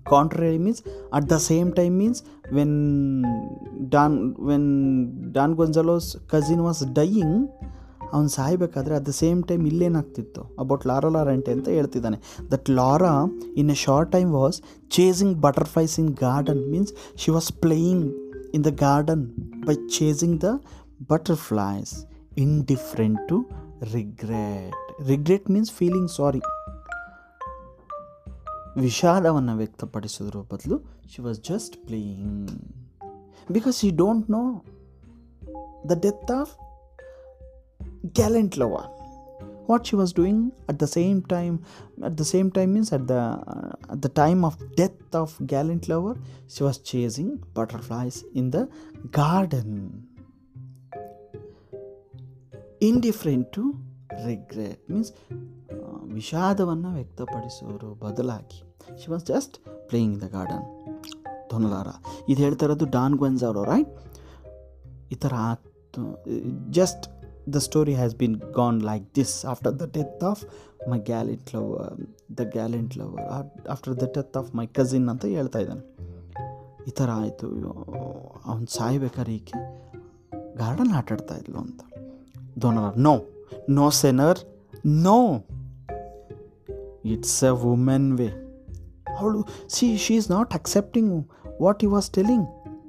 Contrary 0.05 0.57
means 0.57 0.81
at 1.13 1.29
the 1.29 1.39
same 1.39 1.71
time 1.73 1.97
means 1.97 2.23
when 2.49 3.21
Dan 3.89 4.33
when 4.37 5.31
Dan 5.31 5.55
Gonzalo's 5.55 6.17
cousin 6.27 6.63
was 6.63 6.81
dying, 6.87 7.49
ಅವ್ನು 8.13 8.29
ಸಾಯ್ಬೇಕಾದ್ರೆ 8.29 8.95
at 8.95 9.05
the 9.05 9.09
same 9.09 9.43
time 9.43 9.67
ಇಲ್ಲೇನಾಗ್ತಿತ್ತು. 9.67 10.41
About 10.59 10.87
Lara 10.87 11.09
Llorente 11.09 11.51
ಅಂತ 11.51 11.67
ಹೇಳ್ತಿದ್ದಾನೆ. 11.67 12.17
That 12.51 12.69
Laura 12.69 13.25
in 13.57 13.69
a 13.69 13.73
short 13.73 14.11
time 14.11 14.33
was 14.33 14.61
chasing 14.89 15.41
butterflies 15.41 15.99
in 15.99 16.09
garden 16.09 16.71
means 16.71 16.93
she 17.15 17.31
was 17.31 17.53
playing 17.53 18.15
in 18.53 18.63
the 18.63 18.67
garden 18.67 19.27
by 19.65 19.75
chasing 19.75 20.41
the 20.41 20.43
butterflies 21.11 22.05
indifferent 22.37 23.17
to 23.29 23.49
regret 23.93 25.07
regret 25.07 25.49
means 25.49 25.71
feeling 25.71 26.11
sorry 26.11 26.41
ವಿಷಾದವನ್ನು 28.77 29.57
ವ್ಯಕ್ತಪಡಿಸೋದ್ರ 29.57 30.39
ಬದಲು 30.39 30.77
she 31.15 31.21
was 31.21 31.39
just 31.39 31.85
playing 31.85 32.51
because 33.51 33.85
you 33.85 33.95
don't 33.95 34.31
know 34.31 34.63
the 35.89 35.91
death 36.01 36.31
of 36.31 36.70
gallant 38.20 38.58
lover 38.62 38.86
what 39.68 39.86
she 39.86 39.96
was 39.96 40.10
doing 40.12 40.36
at 40.70 40.76
the 40.78 40.88
same 40.88 41.18
time 41.32 41.54
at 42.08 42.16
the 42.16 42.26
same 42.32 42.48
time 42.56 42.68
means 42.74 42.90
at 42.92 43.04
the 43.06 43.22
uh, 43.54 43.94
at 43.94 44.00
the 44.00 44.10
time 44.20 44.40
of 44.48 44.52
death 44.80 45.14
of 45.14 45.30
gallant 45.52 45.84
lover 45.92 46.12
she 46.54 46.62
was 46.62 46.76
chasing 46.90 47.30
butterflies 47.56 48.18
in 48.40 48.46
the 48.50 48.62
garden 49.18 49.70
indifferent 52.90 53.46
to 53.56 53.64
regret 54.28 54.80
means 54.92 55.10
ವಿಷಾದವನ್ನು 56.16 56.90
ವ್ಯಕ್ತಪಡಿಸೋರು 56.98 57.88
ಬದಲಾಗಿ 58.02 58.58
she 59.00 59.08
was 59.12 59.24
just 59.32 59.54
playing 59.88 60.16
the 60.22 60.26
garden 60.34 60.64
Dona Laura 61.50 61.88
ಇದು 62.30 62.38
ಹೇಳ್ತಾ 62.44 62.64
ಇರೋದು 62.68 62.86
Don 62.96 63.16
ಗ್ವೆನ್ಸ್ 63.20 63.42
ಅವರು 63.48 63.62
right 63.72 63.92
ಈ 65.14 65.18
ಥರ 65.24 65.34
ಆಗ್ತು 65.50 66.04
just 66.78 67.04
the 67.55 67.61
story 67.67 67.93
has 68.01 68.11
been 68.21 68.35
gone 68.57 68.77
like 68.89 69.05
this 69.17 69.31
after 69.53 69.71
the 69.81 69.87
death 69.97 70.21
of 70.31 70.39
my 70.91 70.99
gallant 71.09 71.47
lover, 71.55 71.87
the 72.37 72.45
gallant 72.55 72.91
lover. 72.99 73.23
After 73.73 73.91
the 74.01 74.09
death 74.15 74.35
of 74.41 74.47
my 74.59 74.67
cousin 74.77 75.03
ಅಂತ 75.11 75.25
ಹೇಳ್ತಾ 75.37 75.59
ಇದ್ದಾನೆ. 75.59 75.83
ಈ 76.87 76.91
ಥರ 76.99 77.09
ಆಯಿತು. 77.21 77.47
ಅವ್ನು 78.45 78.67
ಸಾಯ್ಬೇಕಾದ್ರೆ 78.77 79.35
ಈಕೆ 79.35 79.59
ಗಾರ್ಡನ್ 80.57 80.93
ಆಟಾಡ್ತಾ 80.99 81.35
ಇದ್ಲು 81.35 81.59
ಅಂತ. 81.65 81.81
ದೋನರ್ 82.61 82.97
no 83.07 83.13
no 83.69 83.89
ಸೆನರ್ 84.03 84.39
no 85.07 85.17
it's 87.05 87.43
a 87.43 87.53
women 87.65 88.09
way 88.17 88.29
ಅವಳು 89.19 89.39
see 89.69 89.97
she 89.97 90.13
is 90.15 90.31
not 90.31 90.53
accepting 90.53 91.11
what 91.61 91.83
you 91.83 91.89
was 91.91 92.09
telling 92.09 92.45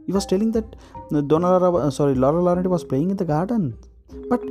you 0.08 0.14
was 0.14 0.28
telling 0.28 0.54
that 0.54 0.72
Dona Laura 1.28 1.88
sorry 1.88 2.14
Laura 2.24 2.40
Llorente 2.48 2.68
was 2.68 2.84
playing 2.84 3.12
in 3.12 3.18
the 3.18 3.22
garden 3.22 3.66
but 4.31 4.41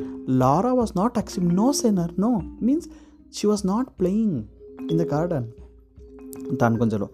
Laura 0.42 0.72
was 0.80 0.90
not 1.00 1.12
accepting 1.20 1.54
no 1.62 1.68
sinner 1.80 2.08
no 2.24 2.32
means 2.68 2.84
she 3.36 3.46
was 3.52 3.62
not 3.72 3.86
playing 4.00 4.34
in 4.90 4.96
the 5.02 5.08
garden 5.14 5.44
Dan 6.60 6.74
Gonzalo 6.80 7.08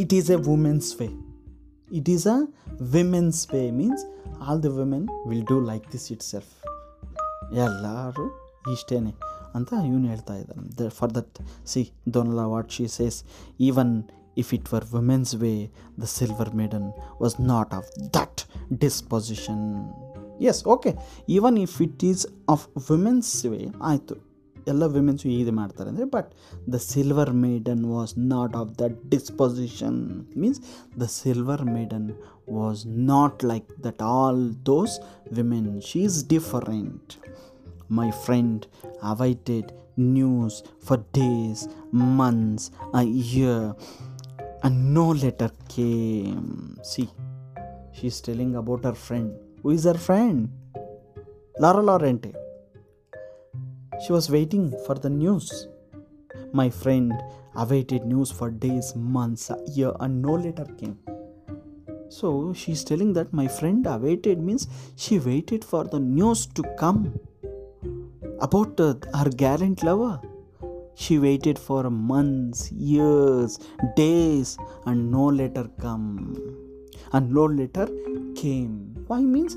it 0.00 0.12
is 0.18 0.28
a 0.36 0.40
woman's 0.50 0.90
way 1.00 1.12
it 2.00 2.08
is 2.16 2.24
a 2.36 2.38
women's 2.96 3.40
way 3.52 3.66
means 3.80 4.00
all 4.46 4.58
the 4.66 4.72
women 4.80 5.04
will 5.28 5.44
do 5.52 5.58
like 5.72 5.86
this 5.94 6.06
itself 6.16 6.48
ಎಲ್ಲರೂ 7.64 8.24
ಇಷ್ಟೇನೆ 8.74 9.12
ಅಂತ 9.58 9.70
ಇವನು 9.88 10.06
ಹೇಳ್ತಾ 10.12 10.34
ಇದ್ದಾನೆ 10.40 10.90
for 10.98 11.12
that 11.18 11.36
see 11.72 11.82
Dona 12.16 12.42
what 12.54 12.70
she 12.76 12.86
says 12.98 13.18
even 13.68 13.92
if 14.40 14.48
it 14.56 14.64
were 14.72 14.82
women's 14.96 15.30
way 15.44 15.56
the 16.02 16.08
silver 16.16 16.46
maiden 16.58 16.84
was 17.22 17.32
not 17.50 17.68
of 17.78 17.86
that 18.16 18.44
disposition 18.84 19.58
Yes 20.50 20.62
okay 20.74 20.90
even 21.28 21.56
if 21.56 21.76
it 21.86 22.02
is 22.04 22.24
of 22.48 22.64
women's 22.90 23.30
way 23.52 23.60
ಆಯಿತು 23.82 24.16
ಎಲ್ಲ 24.68 24.86
ವಿಮೆನ್ಸು 24.94 25.26
ಇದು 25.28 25.52
ಮಾಡ್ತಾರೆ 25.52 25.88
ಅಂದರೆ 25.90 26.04
but 26.04 26.30
the 26.74 26.78
silver 26.88 27.32
maiden 27.44 27.82
was 27.94 28.12
not 28.18 28.54
of 28.56 28.70
that 28.78 28.96
disposition 29.08 29.98
means 30.36 30.60
the 31.00 31.06
silver 31.18 31.64
maiden 31.76 32.08
was 32.50 32.82
not 33.12 33.44
like 33.44 33.70
that 33.86 34.02
all 34.02 34.42
those 34.66 34.96
women 35.32 35.70
she 35.80 36.00
is 36.00 36.18
different 36.28 37.14
my 37.92 38.08
friend 38.26 38.66
awaited 39.14 39.70
news 40.16 40.58
for 40.84 41.02
days 41.20 41.64
months 42.20 42.66
a 42.94 43.04
year 43.26 43.66
and 44.62 44.92
no 44.92 45.10
letter 45.14 45.50
came. 45.68 46.46
See, 46.82 47.08
she's 47.92 48.20
telling 48.20 48.56
about 48.56 48.84
her 48.84 48.94
friend. 48.94 49.28
who 49.63 49.69
is 49.69 49.85
her 49.85 49.93
friend? 49.93 50.49
Laura 51.57 51.81
Laurente. 51.81 52.33
She 54.05 54.11
was 54.11 54.29
waiting 54.29 54.75
for 54.85 54.95
the 54.95 55.09
news. 55.09 55.69
My 56.51 56.69
friend 56.69 57.13
awaited 57.55 58.03
news 58.03 58.29
for 58.29 58.51
days, 58.51 58.93
months, 58.93 59.49
a 59.49 59.57
year, 59.67 59.93
and 60.01 60.21
no 60.21 60.33
letter 60.33 60.65
came. 60.77 60.97
So 62.09 62.51
she's 62.53 62.83
telling 62.83 63.13
that 63.13 63.31
my 63.31 63.47
friend 63.47 63.87
awaited 63.87 64.37
means 64.37 64.67
she 64.97 65.17
waited 65.17 65.63
for 65.63 65.85
the 65.85 65.99
news 65.99 66.45
to 66.47 66.63
come 66.77 67.17
about 68.41 68.77
her 68.77 69.29
gallant 69.29 69.81
lover. 69.81 70.19
She 70.95 71.19
waited 71.19 71.57
for 71.57 71.89
months, 71.89 72.69
years, 72.73 73.59
days, 73.95 74.57
and 74.85 75.09
no 75.09 75.27
letter 75.27 75.69
come. 75.79 76.35
And 77.13 77.31
no 77.31 77.45
letter 77.45 77.87
came. 78.35 78.92
Why 79.13 79.23
means 79.35 79.53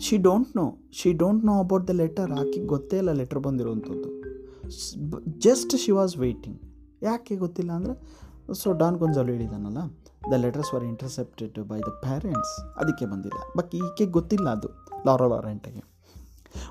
she 0.00 0.16
don't 0.16 0.56
know 0.56 0.88
she 0.92 1.12
don't 1.12 1.44
know 1.44 1.58
about 1.58 1.88
the 1.88 1.90
letter 1.90 2.32
ಆಕೆ 2.32 2.66
ಗೊತ್ತೇ 2.66 2.96
ಇಲ್ಲ 2.96 3.12
letter 3.12 3.38
ಬಂದಿರೋವಂಥದ್ದು. 3.38 4.08
Just 5.38 5.76
she 5.76 5.92
was 5.92 6.16
waiting 6.16 6.60
ಯಾಕೆ 7.02 7.36
ಗೊತ್ತಿಲ್ಲ 7.36 7.72
ಅಂದರೆ 7.72 7.94
so 8.54 8.72
Don 8.72 8.96
Gonzalo 8.96 9.32
ಹೇಳಿದಾನಲ್ಲ 9.32 9.78
the 10.30 10.32
letters 10.32 10.74
were 10.74 10.84
intercepted 10.84 11.68
by 11.68 11.80
the 11.80 11.92
parents 12.00 12.60
ಅದಕ್ಕೆ 12.76 13.06
ಬಂದಿಲ್ಲ. 13.06 13.38
But 13.56 13.74
ಈಕೆ 13.74 14.06
ಗೊತ್ತಿಲ್ಲ 14.06 14.48
ಅದು 14.48 14.68
ಲಾರೋ 15.06 15.28
ಲಾರೆಂಟಿಗೆ 15.28 15.82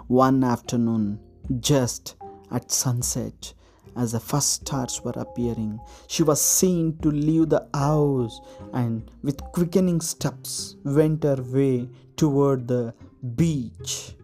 one 0.09 0.43
afternoon 0.43 1.19
just 1.51 2.23
at 2.51 2.69
sunset 2.85 3.55
as 3.95 4.11
the 4.11 4.19
first 4.19 4.53
stars 4.53 5.01
were 5.03 5.13
appearing. 5.15 5.79
She 6.07 6.23
was 6.23 6.41
seen 6.41 6.97
to 6.99 7.09
leave 7.09 7.49
the 7.49 7.67
house 7.73 8.39
and 8.73 9.09
with 9.23 9.41
quickening 9.53 10.01
steps 10.01 10.75
went 10.83 11.23
her 11.23 11.41
way 11.41 11.89
toward 12.15 12.67
the 12.67 12.93
beach. 13.35 14.15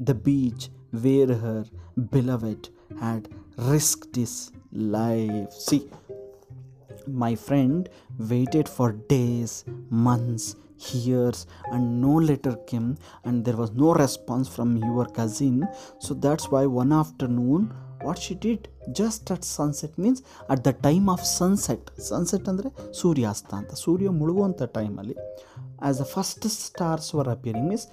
The 0.00 0.14
beach 0.14 0.70
where 0.90 1.34
her 1.34 1.64
beloved 2.10 2.68
had 3.00 3.28
risked 3.56 4.16
his 4.16 4.50
life. 4.72 5.52
See 5.52 5.88
my 7.06 7.34
friend 7.34 7.88
waited 8.18 8.68
for 8.68 8.92
days 8.92 9.64
months 9.90 10.56
years 11.04 11.38
and 11.72 11.84
no 12.06 12.14
letter 12.30 12.54
came 12.70 12.88
and 13.24 13.44
there 13.46 13.58
was 13.62 13.72
no 13.84 13.90
response 14.04 14.48
from 14.56 14.70
your 14.88 15.06
cousin 15.18 15.56
so 16.04 16.10
that's 16.24 16.46
why 16.52 16.64
one 16.82 16.92
afternoon 17.02 17.62
what 18.06 18.18
she 18.24 18.34
did 18.46 18.60
just 19.00 19.30
at 19.34 19.42
sunset 19.56 19.92
means 20.04 20.20
at 20.54 20.60
the 20.68 20.74
time 20.86 21.08
of 21.14 21.20
sunset 21.38 21.82
sunset 22.10 22.46
ಅಂದರೆ 22.52 22.70
ಸೂರ್ಯಾಸ್ತ 23.00 23.50
ಅಂತ 23.60 23.74
ಸೂರ್ಯ 23.84 24.08
ಮುಳುಗುವಂಥ 24.20 24.62
ಟೈಮಲ್ಲಿ 24.78 25.16
as 25.22 26.00
a 26.04 26.08
first 26.14 26.46
stars 26.56 27.10
were 27.18 27.30
appearing 27.36 27.68
means 27.72 27.86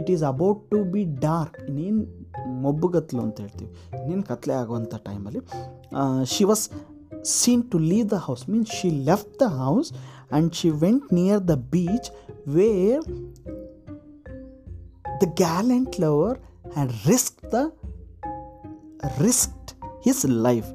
it 0.00 0.10
is 0.14 0.24
about 0.32 0.60
to 0.72 0.80
be 0.94 1.04
dark 1.28 1.56
ಇನ್ನೇನು 1.68 2.02
ಮೊಬ್ಬುಗತ್ಲು 2.64 3.22
ಅಂತ 3.26 3.38
ಹೇಳ್ತೀವಿ 3.44 3.70
ಇನ್ನೇನು 4.00 4.24
ಕತ್ಲೆ 4.32 4.54
ಆಗುವಂಥ 4.62 4.94
ಟೈಮಲ್ಲಿ 5.10 5.42
she 6.34 6.44
was 6.50 6.64
seen 7.40 7.60
to 7.72 7.78
leave 7.90 8.08
the 8.08 8.18
house 8.24 8.42
means 8.52 8.68
she 8.78 8.88
left 9.08 9.28
the 9.42 9.48
house 9.62 9.88
and 10.30 10.54
she 10.58 10.70
went 10.82 11.04
near 11.18 11.36
the 11.50 11.56
beach 11.74 12.08
where 12.46 13.02
the 15.20 15.28
gallant 15.42 15.98
lover 15.98 16.38
had 16.76 16.90
risked 17.06 17.50
the 17.50 17.72
risked 19.26 19.74
his 20.02 20.24
life 20.24 20.70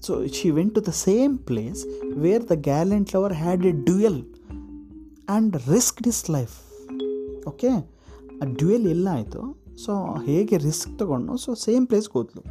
so 0.00 0.26
she 0.26 0.50
went 0.50 0.74
to 0.74 0.80
the 0.80 0.96
same 1.08 1.38
place 1.50 1.84
where 2.24 2.38
the 2.38 2.56
gallant 2.56 3.14
lover 3.14 3.34
had 3.34 3.64
a 3.64 3.72
duel 3.72 4.18
and 5.28 5.60
risked 5.74 6.04
his 6.04 6.22
life 6.36 6.56
okay 7.50 7.72
ಆ 8.42 8.46
duel 8.60 8.86
ಎಲ್ಲ 8.92 9.08
ಆಯಿತು 9.16 9.42
so 9.84 9.92
ಹೇಗೆ 10.28 10.56
risk 10.68 10.92
ತೊಗೊಂಡು 11.00 11.34
so 11.44 11.50
same 11.66 11.84
ಪ್ಲೇಸ್ಗೆ 11.90 12.14
ಹೋದ್ಲು 12.18 12.42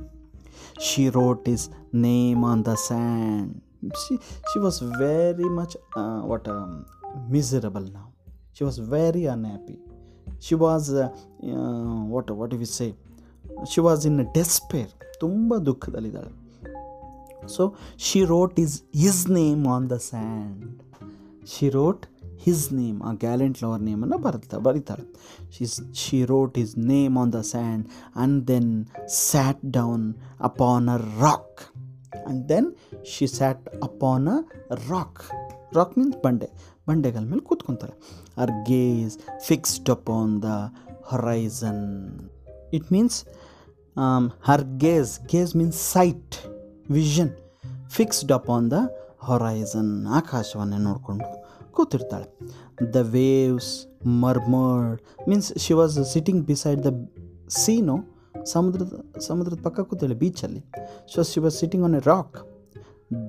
she 0.87 1.09
wrote 1.09 1.47
his 1.47 1.69
name 1.91 2.43
on 2.43 2.63
the 2.63 2.75
sand. 2.75 3.61
She, 4.01 4.17
she 4.49 4.59
was 4.59 4.79
very 5.05 5.49
much 5.59 5.77
what 6.31 6.47
what 7.35 7.87
ನಾವು. 7.97 8.14
She 8.56 8.64
was 8.64 8.78
very 8.88 9.24
unhappy. 9.26 9.78
She 10.40 10.54
was 10.56 10.84
uh, 10.94 11.08
uh, 11.50 12.00
what 12.06 12.30
what 12.32 12.50
do 12.50 12.56
we 12.56 12.68
say? 12.78 12.90
She 13.66 13.80
was 13.80 14.04
in 14.04 14.16
a 14.20 14.28
despair. 14.38 14.88
ತುಂಬ 15.22 15.56
ದುಃಖದಲ್ಲಿದ್ದಾಳೆ 15.66 16.30
so 17.54 17.64
she 18.06 18.20
wrote 18.30 18.56
is 18.62 18.76
his 19.02 19.22
name 19.38 19.62
on 19.74 19.86
the 19.92 19.96
sand 20.06 20.62
she 21.52 21.66
wrote 21.76 22.04
his 22.44 22.64
name 22.78 22.98
ಆ 23.08 23.10
gallant 23.24 23.58
lover 23.62 23.82
ನೇಮನ್ನು 23.88 24.18
ಬರುತ್ತಾ 24.26 24.58
ಬರೀತಾಳೆ 24.66 25.04
she's 25.56 25.74
she 26.02 26.18
wrote 26.32 26.56
his 26.62 26.74
name 26.92 27.16
on 27.22 27.32
the 27.36 27.40
sand 27.52 27.84
and 28.14 28.38
then 28.52 28.70
sat 29.26 29.62
down 29.78 30.06
upon 30.50 30.88
a 30.96 30.98
rock 31.24 31.60
and 32.22 32.42
then 32.52 32.68
she 33.12 33.28
sat 33.36 33.66
upon 33.88 34.28
a 34.36 34.38
rock 34.92 35.22
rock 35.78 35.94
means 36.00 36.18
ಬಂಡೆ 36.24 36.48
ಬಂಡೆಗಳ 36.87 37.23
ಮೇಲೆ 37.31 37.43
ಕೂತ್ಕೊತಾರೆ. 37.49 37.95
Her 38.41 38.53
gaze 38.65 39.15
fixed 39.39 39.89
up 39.89 40.09
on 40.09 40.33
the 40.43 40.51
horizon 41.03 41.83
it 42.73 42.91
means 42.91 43.17
her 44.49 44.65
gaze 44.77 45.13
gaze 45.33 45.55
means 45.55 45.79
sight 45.93 46.35
vision 46.91 47.31
fixed 47.97 48.31
up 48.31 48.49
on 48.49 48.71
the 48.71 48.79
horizon 49.19 49.91
ಆಕಾಶವನ್ನೇ 50.19 50.79
ನೋಡಿಕೊಂಡು 50.87 51.27
ಕೂತಿರ್ತಾಳೆ. 51.75 52.27
The 52.93 52.95
waves 52.95 53.71
murmured 54.23 55.29
means 55.29 55.47
she 55.57 55.73
was 55.73 55.95
sitting 56.13 56.41
beside 56.45 56.81
the 56.87 56.91
ಸೀನು 57.61 57.95
ಸಮುದ್ರದ 58.43 58.95
ಸಮುದ್ರದ 59.27 59.59
ಪಕ್ಕ 59.63 59.79
ಕೂತಾಳೆ 59.79 60.15
ಬೀಚಲ್ಲಿ 60.15 60.61
so 61.13 61.23
she 61.23 61.39
was 61.39 61.55
sitting 61.59 61.85
on 61.85 61.95
a 61.95 62.01
rock 62.05 62.37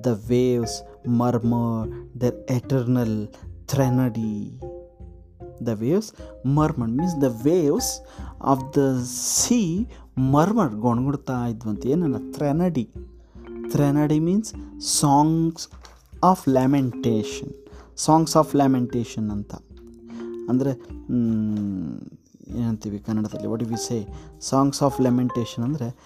the 0.05 0.07
waves 0.27 0.75
murmur 1.07 1.87
the 2.21 2.23
eternal 2.49 3.17
threnody 3.67 4.61
the 5.61 5.75
waves 5.75 6.07
murmured 6.45 6.93
means 6.97 7.13
the 7.23 7.31
waves 7.45 7.87
of 8.41 8.59
the 8.75 8.87
sea 9.39 9.85
murmured 10.33 10.75
ಗೊಣಗುಡ್ತಾ 10.79 11.45
ಇದ್ವಂತೆ 11.45 11.89
ಏನನ್ನ 11.89 12.15
threnody 12.33 12.89
threnody 13.71 14.19
means 14.19 14.81
songs 14.81 15.67
of 16.23 16.49
lamentation 16.49 17.53
songs 17.97 18.37
of 18.37 18.55
lamentation 18.55 19.31
ಅಂತ 19.31 19.53
ಅಂದರೆ 20.49 20.71
ಏನಂತೀವಿ 22.59 22.99
ಕನ್ನಡದಲ್ಲಿ? 22.99 23.47
What 23.47 23.63
we 23.63 23.87
say 23.87 24.07
songs 24.41 24.83
of 24.83 25.01
lamentation 25.01 25.63
ಅಂದರೆ 25.63 25.97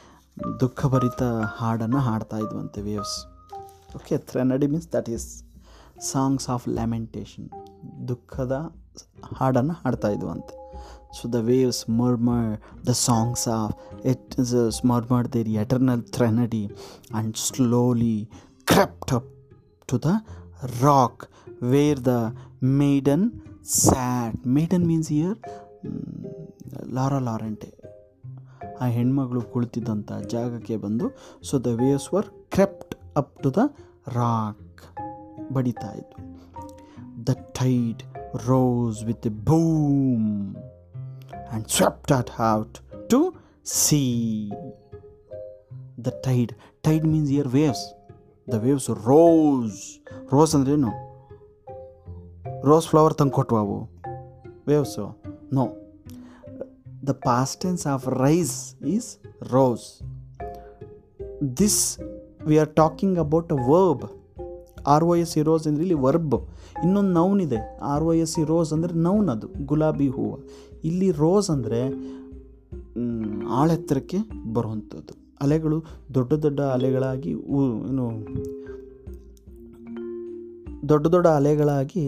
ದುಃಖಭರಿತ 0.60 1.24
ಹಾಡನ್ನು 1.58 1.98
ಹಾಡ್ತಾ 1.98 2.38
ಇದ್ವಂತೆ 2.38 2.82
waves 2.82 3.26
okay 3.96 4.18
threnody 4.18 4.68
means 4.68 4.94
that 4.94 5.10
is 5.10 5.51
songs 6.02 6.50
of 6.50 6.68
lamentation, 6.70 7.50
ದುಃಖದ 8.08 8.52
ಹಾಡನ್ನು 9.38 9.74
ಹಾಡ್ತಾ 9.74 10.10
ಇದ್ವಂತೆ. 10.10 10.62
So 11.14 11.28
the 11.28 11.36
waves 11.36 11.90
murmur 11.90 12.86
the 12.88 12.90
songs 12.90 13.48
of 13.48 14.06
it 14.06 14.86
murmur 14.86 15.34
their 15.34 15.50
eternal 15.50 16.04
threnody 16.04 16.68
and 16.68 17.38
slowly 17.38 18.30
crept 18.66 19.14
up 19.14 19.32
to 19.88 19.98
the 19.98 20.06
rock 20.82 21.24
where 21.64 22.06
the 22.06 22.08
maiden 22.64 23.32
sad 23.64 24.48
maiden 24.48 24.88
means 24.88 25.12
here 25.12 25.38
Laura 26.94 27.20
Llorente 27.20 27.72
ಆ 28.82 28.86
ಹೆಣ್ಮಗಳು 28.86 29.42
ಕುಳಿತಿದ್ದಂಥ 29.42 30.12
ಜಾಗಕ್ಕೆ 30.12 30.78
ಬಂದು 30.78 31.08
so 31.44 31.60
the 31.60 31.66
waves 31.66 32.14
were 32.14 32.26
crept 32.52 32.96
up 33.18 33.44
to 33.44 33.52
the 33.54 33.58
rock 34.08 34.82
ಬಡಿತಾ 35.53 35.91
ಇತ್ತು 35.95 36.23
the 37.29 37.35
tide 37.61 38.03
rose 38.47 38.99
with 39.05 39.27
a 39.27 39.35
boom 39.51 40.29
and 40.57 41.67
swept 41.69 42.13
at 42.13 42.33
out 42.53 42.79
to 43.09 43.21
sea 43.79 44.03
the 46.07 46.13
tide 46.25 46.53
tide 46.81 47.07
means 47.07 47.31
year 47.31 47.49
waves 47.49 47.85
the 48.49 48.59
waves 48.59 48.89
rose 49.07 49.81
rose 50.33 50.55
ಅಂದ್ರೆ 50.55 50.73
ಏನು 50.73 50.93
rose 52.65 52.87
flower 52.89 53.15
ತಂದು 53.15 53.33
ಕೊಟ್ವು 53.33 53.59
ಅವು 53.59 53.79
waves 54.69 55.05
no 55.53 55.65
the 57.09 57.15
past 57.25 57.57
tense 57.61 57.87
of 57.87 58.05
rise 58.23 58.55
is 58.87 59.09
rose 59.53 59.87
this 61.61 61.81
we 62.47 62.57
are 62.59 62.73
talking 62.75 63.19
about 63.19 63.53
a 63.53 63.61
verb 63.71 64.05
R 64.94 65.04
O 65.04 65.16
S 65.16 65.34
E rose 65.38 65.48
rose 65.48 65.68
ಅಂದರೆ 65.68 65.84
ಇಲ್ಲಿ 65.84 65.98
verb. 66.06 66.36
ಇನ್ನೊಂದು 66.84 67.12
noun 67.12 67.40
ಇದೆ. 67.42 67.60
R 67.82 68.04
O 68.04 68.14
S 68.14 68.36
E rose 68.40 68.50
rose 68.52 68.74
ಅಂದರೆ 68.74 68.94
noun 68.94 69.30
ಅದು. 69.30 69.48
ಗುಲಾಬಿ 69.66 70.08
ಹೂವು. 70.08 70.38
ಇಲ್ಲಿ 70.84 71.10
rose 71.12 71.50
ಅಂದರೆ 71.50 71.82
ಆಳೆತ್ತರಕ್ಕೆ 73.60 74.18
ಬರುವಂಥದ್ದು 74.54 75.14
ಅಲೆಗಳು 75.42 75.78
ದೊಡ್ಡ 76.16 76.32
ದೊಡ್ಡ 76.46 76.60
ಅಲೆಗಳಾಗಿ 76.60 77.32
ಏನು, 77.32 78.06
ದೊಡ್ಡ 80.90 81.06
ದೊಡ್ಡ 81.08 81.28
ಅಲೆಗಳಾಗಿ 81.40 82.04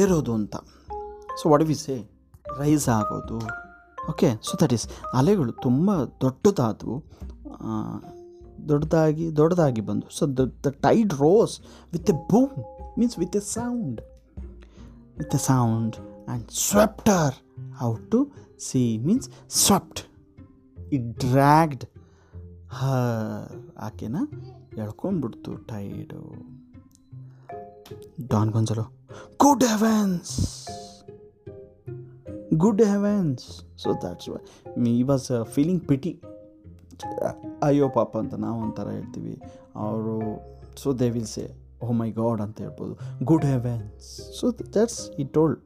ಏರೋದು 0.00 0.32
ಅಂತ. 0.32 0.56
ಸೊ 1.40 1.44
ಒಡವಿಸೆ 1.48 1.96
ರೈಸ್ 2.58 2.88
ಆಗೋದು. 2.88 3.38
ಓಕೆ 4.10 4.28
ಸೊ 4.42 4.54
ದಟ್ 4.62 4.72
ಇಸ್ 4.72 4.86
ಅಲೆಗಳು 5.18 5.52
ತುಂಬ 5.52 5.90
ದೊಡ್ಡದಾದವು 6.24 6.96
ದೊಡ್ಡದಾಗಿ 8.68 9.36
ದೊಡ್ಡದಾಗಿ 9.36 9.80
ಬಂದು. 9.80 10.06
So 10.10 10.26
the 10.26 10.52
the 10.66 10.70
tide 10.80 11.12
rose 11.12 11.60
with 11.92 12.10
a 12.10 12.12
boom 12.12 12.50
means 12.98 13.18
with 13.18 13.36
a 13.36 13.40
sound 13.40 14.00
with 15.18 15.34
a 15.34 15.38
sound 15.38 15.96
and 15.96 16.50
swept her 16.50 17.34
out 17.82 18.10
to 18.10 18.20
sea 18.60 18.98
means 18.98 19.30
swept 19.50 20.00
it 20.92 21.08
dragged 21.18 21.84
her 22.72 22.84
ಆಕೆನ 23.78 24.16
ಎಳ್ಕೊಂಡ್ಬಿಡ್ತು 24.78 25.52
tide 25.56 26.20
Don 28.26 28.50
Gonzalo 28.50 28.86
good 29.36 29.64
heavens 29.64 30.32
good 32.54 32.82
heavens 32.82 33.44
so 33.78 33.92
that's 33.92 34.28
why 34.28 34.40
me 34.78 35.02
was 35.02 35.30
feeling 35.44 35.88
pity 35.88 36.20
ಅಯ್ಯೋ 37.63 37.89
ಪಾಪ 37.89 38.17
ಅಂತ 38.17 38.33
ನಾವು 38.33 38.61
ಒಂಥರ 38.61 38.89
ಹೇಳ್ತೀವಿ 38.89 39.41
ಅವರು 39.75 40.21
so 40.77 40.93
they 40.93 41.09
will 41.09 41.25
say 41.25 41.55
oh 41.83 41.91
my 41.91 42.11
God 42.11 42.41
ಅಂತ 42.41 42.61
ಹೇಳ್ಬೋದು 42.61 43.25
good 43.25 43.45
heavens 43.45 44.39
so 44.39 44.51
that's 44.51 45.11
he 45.11 45.23
told 45.23 45.59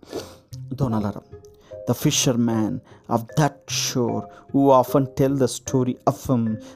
Dona Laura 0.80 1.16
the 1.90 1.92
fisherman 2.38 2.80
of 3.10 3.26
that 3.42 3.72
shore 3.72 4.52
who 4.52 4.72
often 4.72 5.08
tell 5.08 5.40
the 5.40 5.44
story 5.44 5.98
of 6.08 6.30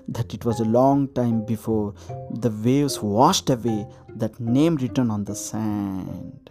that 0.09 0.33
it 0.33 0.45
was 0.45 0.61
a 0.61 0.69
long 0.71 1.09
time 1.09 1.41
before 1.41 1.95
the 2.43 2.45
waves 2.45 3.03
washed 3.03 3.51
away 3.51 3.89
that 4.21 4.41
name 4.41 4.77
return 4.77 5.11
on 5.11 5.27
the 5.27 5.29
sand 5.29 6.49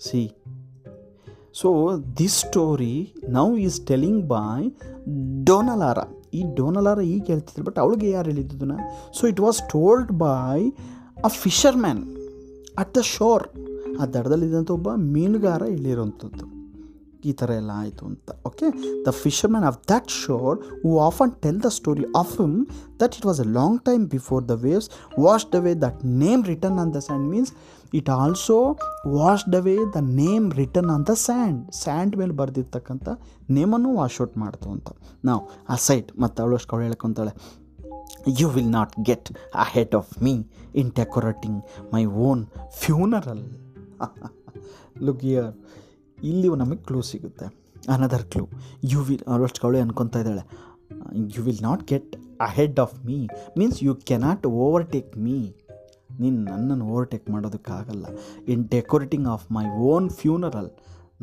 see 0.00 0.36
so 1.52 1.96
this 1.96 2.34
story 2.34 3.14
now 3.28 3.56
is 3.56 3.86
telling 3.86 4.26
by 4.26 4.70
Dona Laura 5.44 5.98
ಈ 6.33 6.41
Doña Lara 6.55 7.01
ಈಗ 7.07 7.23
ಹೇಳ್ತಿದ್ರು 7.27 7.65
ಬಟ್ 7.65 7.79
ಅವಳಿಗೆ 7.79 8.09
ಯಾರು 8.09 8.29
ಹೇಳಿದ್ದನ್ನ 8.31 8.77
so 9.19 9.27
it 9.27 9.39
was 9.39 9.59
told 9.71 10.11
by 10.21 10.57
a 11.23 11.31
fisherman 11.77 12.01
at 12.77 12.93
the 12.97 13.01
shore 13.09 13.45
ಆ 13.99 14.05
ದಡದಲ್ಲಿದ್ದಂಥ 14.05 14.71
ಒಬ್ಬ 14.71 14.89
ಮೀನುಗಾರ 15.15 15.63
ಹೇಳಿರೋಂಥದ್ದು 15.65 16.45
ಈ 17.23 17.31
ಥರ 17.31 17.49
ಎಲ್ಲ 17.51 17.71
ಆಯಿತು 17.75 18.03
ಅಂತ 18.05 18.29
okay 18.45 18.67
the 19.07 19.11
fisherman 19.17 19.65
of 19.65 19.77
that 19.91 20.09
shore 20.21 20.55
who 20.83 20.91
often 20.99 21.31
tell 21.43 21.59
the 21.63 21.69
story 21.75 22.05
of 22.15 22.31
him 22.41 22.55
that 23.01 23.15
it 23.17 23.25
was 23.25 23.39
a 23.39 23.47
long 23.51 23.79
time 23.85 24.05
before 24.07 24.41
the 24.47 24.55
waves 24.61 24.87
washed 25.19 25.55
away 25.55 25.73
that 25.83 25.99
name 26.23 26.43
written 26.45 26.79
on 26.79 26.93
the 26.93 27.01
sand 27.07 27.27
means 27.29 27.51
it 27.93 28.09
also 28.09 28.77
washed 29.07 29.55
away 29.55 29.77
the 29.95 30.01
name 30.01 30.53
written 30.53 30.89
on 30.89 31.07
the 31.07 31.13
sand 31.13 31.71
sand 31.71 32.17
ಮೇಲೆ 32.17 32.31
ಬರೆದಿರ್ತಕ್ಕಂಥ 32.31 33.09
ನೇಮನ್ನು 33.49 33.95
wash 33.95 34.21
out 34.21 34.37
ಮಾಡ್ತು 34.37 34.69
ಅಂತ. 34.69 34.89
ನಾವು 35.25 35.41
ಆ 35.69 35.75
site 35.75 36.19
ಮತ್ತು 36.19 36.43
ಅವಳು 36.43 36.55
ಅಷ್ಟು 36.55 36.71
ಅವಳು 36.75 36.85
ಹೇಳ್ಕೊತಾಳೆ. 36.85 37.33
You 38.39 38.49
will 38.49 38.71
not 38.71 38.93
get 39.03 39.29
ahead 39.67 39.95
of 39.95 40.23
me 40.23 40.33
in 40.75 40.91
decorating 40.91 41.59
my 41.93 42.05
own 42.05 42.45
funeral 42.73 43.43
look 45.01 45.25
here 45.25 45.49
ಇಲ್ಲಿ 46.23 46.49
ನಮಗೆ 46.49 46.77
ಕ್ಲೂ 46.77 47.01
ಸಿಗುತ್ತೆ. 47.01 47.45
ಅನದರ್ 47.87 48.23
ಕ್ಲೂ 48.23 48.49
ಯು 48.83 48.99
ವಿಲ್ 49.01 49.23
ಅವಳಷ್ಟು 49.27 49.67
ಅವಳು 49.67 49.79
ಅನ್ಕೊತಾ 49.81 50.19
ಇದ್ದಾಳೆ. 50.19 50.43
You 51.37 51.43
will 51.43 51.63
not 51.63 51.83
get 51.87 52.15
ahead 52.53 52.79
of 52.79 53.05
me 53.05 53.27
means 53.57 53.83
you 53.83 53.95
cannot 53.95 54.47
overtake 54.47 55.17
me 55.17 55.37
ನೀನು 56.21 56.39
ನನ್ನನ್ನು 56.51 56.85
overtake 56.91 57.27
ಮಾಡೋದಕ್ಕಾಗಲ್ಲ. 57.35 58.05
In 58.53 58.63
decorating 58.75 59.29
of 59.35 59.45
my 59.57 59.65
own 59.91 60.09
funeral 60.21 60.71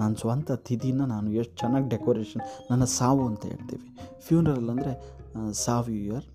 ನನ್ನ 0.00 0.12
ಸ್ವಂತ 0.22 0.50
ತಿಥಿನ 0.66 1.04
ನಾನು 1.12 1.28
ಎಷ್ಟು 1.40 1.54
ಚೆನ್ನಾಗಿ 1.60 1.88
ಡೆಕೋರೇಷನ್ 1.94 2.42
ನನ್ನ 2.70 2.84
ಸಾವು 2.98 3.22
ಅಂತ 3.30 3.42
ಹೇಳ್ತೀವಿ. 3.52 3.86
ಫ್ಯೂನರಲ್ 4.26 4.68
ಅಂದರೆ 4.74 4.92
ಸಾವು 5.64 5.92
ಇಯರ್ 6.02 6.26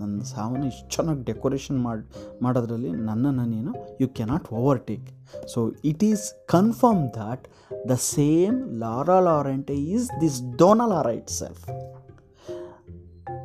ನನ್ನ 0.00 0.14
ಸಾವನ್ನು 0.30 0.66
ಇಷ್ಟು 0.70 0.86
ಚೆನ್ನಾಗಿ 0.94 1.22
ಡೆಕೋರೇಷನ್ 1.28 1.78
ಮಾಡಿ, 1.86 2.02
ಮಾಡೋದ್ರಲ್ಲಿ 2.44 2.90
ನನ್ನನ್ನು 3.08 3.44
ನೀನು 3.52 3.72
you 4.00 4.06
cannot 4.18 4.46
overtake 4.60 5.06
so 5.52 5.60
it 5.90 6.02
is 6.08 6.24
confirm 6.54 7.04
that 7.18 7.44
the 7.90 7.96
same 8.14 8.56
Laura 8.82 9.18
Llorente 9.28 9.76
is 9.94 10.08
this 10.22 10.38
Doña Laura 10.62 11.12
itself 11.40 11.64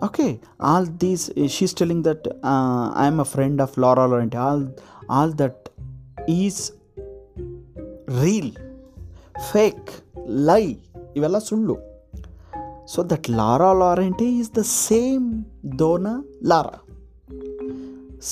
okay 0.02 0.30
all 0.60 0.84
these 1.02 1.24
she's 1.48 1.74
telling 1.74 2.02
that 2.02 2.22
uh, 2.52 2.84
i 2.94 3.06
am 3.06 3.20
a 3.20 3.28
friend 3.34 3.60
of 3.60 3.76
laura 3.76 4.06
laurent 4.12 4.34
all 4.46 4.62
all 5.08 5.30
that 5.42 5.58
is 6.40 6.58
real 8.22 8.50
fake 9.52 9.90
lie 10.48 10.70
ಇವೆಲ್ಲ 11.16 11.38
ಸುಳ್ಳು 11.48 11.74
so 12.92 13.00
that 13.02 13.26
Laura 13.30 13.70
Laurenti 13.72 14.26
is 14.40 14.50
the 14.58 14.62
same 14.88 15.26
Dona 15.78 16.06
Laura 16.50 16.76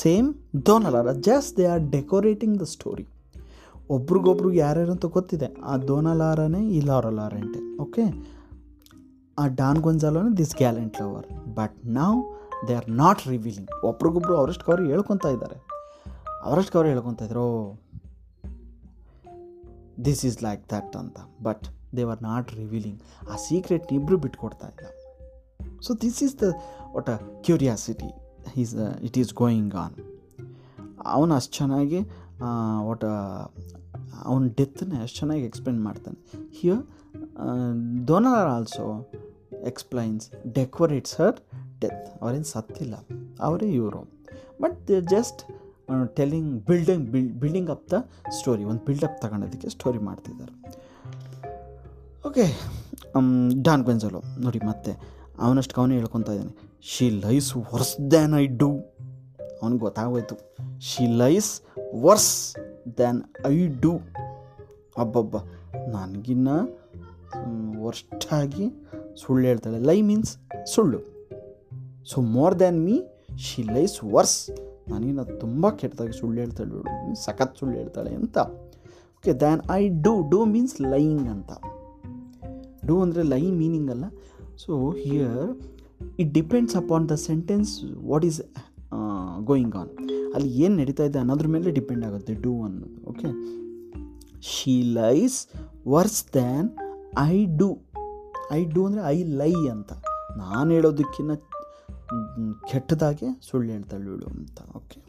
same 0.00 0.28
Dona 0.68 0.88
Laura 0.94 1.12
just 1.28 1.52
they 1.58 1.64
are 1.72 1.82
decorating 1.96 2.56
the 2.62 2.66
story 2.74 3.06
ಒಬ್ರಿಗೊಬ್ರು 3.96 4.48
ಯಾರ್ಯಾರು 4.52 4.92
ಅಂತ 4.92 5.06
ಗೊತ್ತಿದೆ 5.16 5.48
ಆ 5.72 5.76
ದೋನ 5.90 6.14
ಲಾರನೇ 6.14 6.62
ಈ 6.76 6.80
Lara 6.80 7.10
ಲಾರೆಂಟೆ 7.10 7.60
okay 7.82 8.04
ಆ 8.39 8.39
Don 9.61 9.79
ಗೊಂಜಾಲೋನ 9.87 10.29
ದಿಸ್ 10.37 10.55
ಗ್ಯಾಲೆಂಟ್ 10.55 11.01
ಲವರ್. 11.01 11.27
ಬಟ್ 11.55 11.75
ನಾವು 11.85 12.17
ದೇ 12.67 12.73
ಆರ್ 12.73 12.89
ನಾಟ್ 12.89 13.21
ರಿವೀಲಿಂಗ್. 13.27 13.69
ಒಬ್ರಿಗೊಬ್ರು 13.85 14.33
ಅವರಷ್ಟು 14.37 14.65
ಕವರ್ 14.65 14.81
ಹೇಳ್ಕೊತಾ 14.81 15.29
ಇದ್ದಾರೆ 15.29 15.57
ಅವರಷ್ಟು 16.43 16.73
ಕವರ್ 16.73 16.87
ಹೇಳ್ಕೊತಾ 16.87 17.25
ಇದ್ರು 17.25 17.45
ದಿಸ್ 20.05 20.25
ಈಸ್ 20.25 20.43
ಲೈಕ್ 20.43 20.63
ದಟ್ 20.73 20.95
ಅಂತ. 20.95 21.17
But 21.43 21.65
they 21.95 22.03
are 22.03 22.23
not 22.23 22.53
revealing. 22.53 22.99
ಆ 23.31 23.35
ಸೀಕ್ರೆಟ್ 23.47 23.93
ಇಬ್ಬರು 23.93 24.17
ಬಿಟ್ಕೊಡ್ತಾ 24.17 24.67
ಇಲ್ಲ. 24.67 24.87
ಸೊ 25.81 25.93
ದಿಸ್ 26.01 26.23
ಈಸ್ 26.23 26.35
ದ, 26.41 26.47
ಒಟ್ಟ 26.93 27.09
curiosity. 27.45 28.09
Is, 28.61 28.75
it 29.01 29.17
is 29.17 29.33
going 29.33 29.75
on. 29.75 29.95
ಅವನು 31.05 31.33
ಅಷ್ಟು 31.33 31.53
ಚೆನ್ನಾಗಿ 31.57 31.99
ವಾಟ್ 32.87 33.05
ಅವನ 34.25 34.47
ಡೆತ್ನ 34.57 35.01
ಅಷ್ಟು 35.01 35.17
ಚೆನ್ನಾಗಿ 35.19 35.43
ಎಕ್ಸ್ಪ್ಲೇನ್ 35.43 35.83
ಮಾಡ್ತಾನೆ. 35.83 36.17
Here 36.59 36.81
donor 38.09 38.49
also 38.55 38.85
explains 39.69 40.25
decorates 40.53 41.15
her 41.21 41.37
death 41.81 42.05
ಅವರೇನು 42.21 42.47
ಸತ್ತಿಲ್ಲ. 42.53 42.95
ಅವರೇ 43.39 43.67
ಇವರು. 43.79 44.01
But 44.61 44.77
they 44.87 44.97
just 45.15 45.41
telling 46.15 46.51
building 46.67 47.05
bill 47.13 47.29
building 47.41 47.69
up 47.69 47.85
the 47.91 47.97
story 48.39 48.63
ಒಂದು 48.63 48.83
ಬಿಲ್ಡಪ್ 48.85 49.17
ತಗೊಳೋದಕ್ಕೆ 49.21 49.69
ಸ್ಟೋರಿ 49.69 50.01
ಮಾಡ್ತಿದ್ದಾರೆ. 50.09 50.53
ಓಕೆ 52.27 52.45
ಡಾನ್ 53.63 53.83
ಗೊಂಜಲೋ 53.83 54.21
ನೋಡಿ, 54.39 54.59
ಮತ್ತೆ 54.67 54.91
ಅವನಷ್ಟು 55.39 55.75
ಅವನೇ 55.81 55.95
ಹೇಳ್ಕೊತಾ 55.95 56.33
ಇದ್ದಾನೆ. 56.33 56.53
She 56.91 57.05
lies 57.25 57.49
worse 57.73 57.93
than 58.11 58.33
I 58.33 58.45
do 58.61 58.69
ಅವ್ನಿಗೆ 59.61 59.81
ಗೊತ್ತಾಗೋಯ್ತು. 59.85 60.35
She 60.89 61.03
lies 61.17 61.51
worse 62.03 62.33
than 62.97 63.19
I 63.47 63.57
do 63.83 63.93
ಅಬ್ಬಬ್ಬ, 64.97 65.35
ನನಗಿನ್ನ 65.95 66.49
ವರ್ಸ್ಟಾಗಿ 67.83 68.67
ಸುಳ್ಳು 69.21 69.45
ಹೇಳ್ತಾಳೆ. 69.49 69.79
ಲೈ 69.89 69.97
ಮೀನ್ಸ್ 70.09 70.31
ಸುಳ್ಳು. 70.73 70.99
So 72.11 72.17
more 72.37 72.55
than 72.59 72.79
me 72.87 72.95
she 73.45 73.61
lies 73.75 73.97
worse 74.15 74.39
ನನಗಿನ್ನ 74.91 75.23
ತುಂಬ 75.43 75.69
ಕೆಟ್ಟದಾಗಿ 75.79 76.15
ಸುಳ್ಳು 76.19 76.37
ಹೇಳ್ತಾಳೆ 76.43 77.15
ಸಖತ್ 77.25 77.55
ಸುಳ್ಳು 77.59 77.75
ಹೇಳ್ತಾಳೆ 77.81 78.11
ಅಂತ. 78.21 78.37
Okay 79.17 79.33
than 79.43 79.61
I 79.71 79.81
do 80.05 80.13
do 80.33 80.39
means 80.55 80.75
lying 80.93 81.27
ಅಂತ. 81.35 81.51
ಡೂ 82.89 82.95
ಅಂದರೆ 83.05 83.23
ಲೈ 83.33 83.43
ಮೀನಿಂಗ್ 83.61 83.89
ಅಲ್ಲ. 83.95 84.05
So 84.63 84.71
here 85.03 85.49
it 86.21 86.31
depends 86.39 86.75
upon 86.81 87.05
the 87.09 87.15
sentence 87.29 87.71
what 88.11 88.25
is 88.29 88.39
going 89.49 89.75
on 89.81 89.91
ಅಲ್ಲಿ 90.35 90.49
ಏನು 90.63 90.75
ನಡೀತಾ 90.81 91.03
ಇದೆ 91.09 91.19
ಅನ್ನೋದ್ರ 91.23 91.47
ಮೇಲೆ 91.55 91.71
ಡಿಪೆಂಡ್ 91.79 92.03
ಆಗುತ್ತೆ. 92.05 92.33
ಡೂ 92.45 92.53
ಅನ್ನೋದು. 92.67 92.97
Okay 93.11 93.29
she 94.53 94.73
lies 94.99 95.37
worse 95.93 96.21
than 96.33 96.69
I 97.19 97.45
do 97.57 97.77
I 98.51 98.65
do 98.65 98.85
ಅಂದರೆ 98.85 99.01
ಐ 99.05 99.23
ಲೈ 99.23 99.53
ಅಂತ. 99.69 99.91
ನಾನು 100.37 100.71
ಹೇಳೋದಕ್ಕಿಂತ 100.71 101.39
ಕೆಟ್ಟದಾಗೆ 102.69 103.27
ಸುಳ್ಳು 103.41 103.71
ಹೇಳ್ತಾಳೆ 103.71 104.05
ಇವಳು 104.05 104.27
ಅಂತ. 104.27 104.61
Okay 104.75 105.01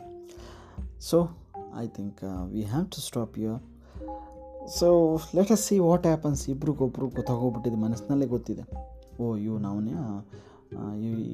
so 1.00 1.28
I 1.76 1.86
think 1.86 2.20
we 2.52 2.62
have 2.62 2.86
to 2.86 3.00
stop 3.00 3.38
you 3.38 3.52
so 4.78 4.88
let 5.34 5.52
us 5.52 5.64
see 5.68 5.78
what 5.78 6.06
happens 6.06 6.50
ಇಬ್ರಿಗೊಬ್ರು 6.50 7.08
ಗೊತ್ತಾಗೋಗ್ಬಿಟ್ಟಿದೆ. 7.08 7.76
ಮನಸ್ಸಿನಲ್ಲೇ 7.76 8.26
ಗೊತ್ತಿದೆ. 8.26 8.64
ಓ 9.22 9.36
ಇವು 9.36 9.58
ನಾವನೇ 9.58 9.94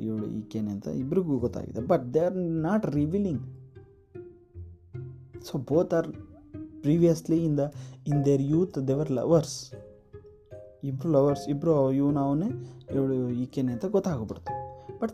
ಇವಳು 0.03 0.27
ಈಕೇನೆ 0.27 0.71
ಅಂತ 0.71 0.87
ಇಬ್ರಿಗೂ 0.87 1.39
ಗೊತ್ತಾಗಿದೆ. 1.39 1.81
But 1.81 2.14
they 2.14 2.21
are 2.21 2.37
not 2.37 2.87
revealing 2.87 3.43
so 5.45 5.59
both 5.59 5.95
are 5.95 6.09
previously 6.81 7.45
in 7.45 7.59
the 7.59 7.73
in 8.07 8.25
their 8.25 8.43
youth 8.43 8.89
they were 8.89 9.11
lovers 9.11 9.59
ಇಬ್ಬರು 10.85 11.09
ಲವರ್ಸ್ 11.09 11.49
ಇಬ್ಬರು 11.49 11.93
ಇವು 11.93 12.11
ನಾವೇ 12.11 12.66
ಇವಳು 12.95 13.31
ಈಕೆನೆ 13.31 13.72
ಅಂತ 13.72 13.85
ಗೊತ್ತಾಗ್ಬಿಡ್ತು. 13.85 14.53
But 14.99 15.12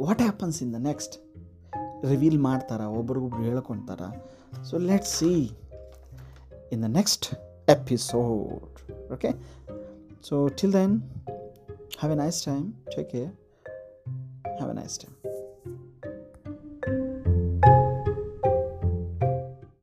what 0.00 0.20
happens 0.20 0.62
in 0.62 0.72
the 0.72 0.76
next 0.76 1.16
reveal 2.06 2.38
ಮಾಡ್ತಾರ, 2.38 2.80
ಒಬ್ರಿಗೊಬ್ರು 2.80 3.42
ಹೇಳ್ಕೊತಾರ? 3.42 4.00
So 4.62 4.78
let 4.78 5.04
see 5.04 5.50
in 6.72 6.82
the 6.82 6.84
next 6.84 7.34
episode 7.68 9.12
okay 9.12 9.28
so 10.28 10.48
till 10.48 10.72
then 10.72 11.02
have 11.98 12.12
a 12.12 12.14
nice 12.14 12.44
time 12.44 12.72
care. 13.12 13.30
Have 14.60 14.70
a 14.70 14.74
nice 14.74 14.98
time. 14.98 15.35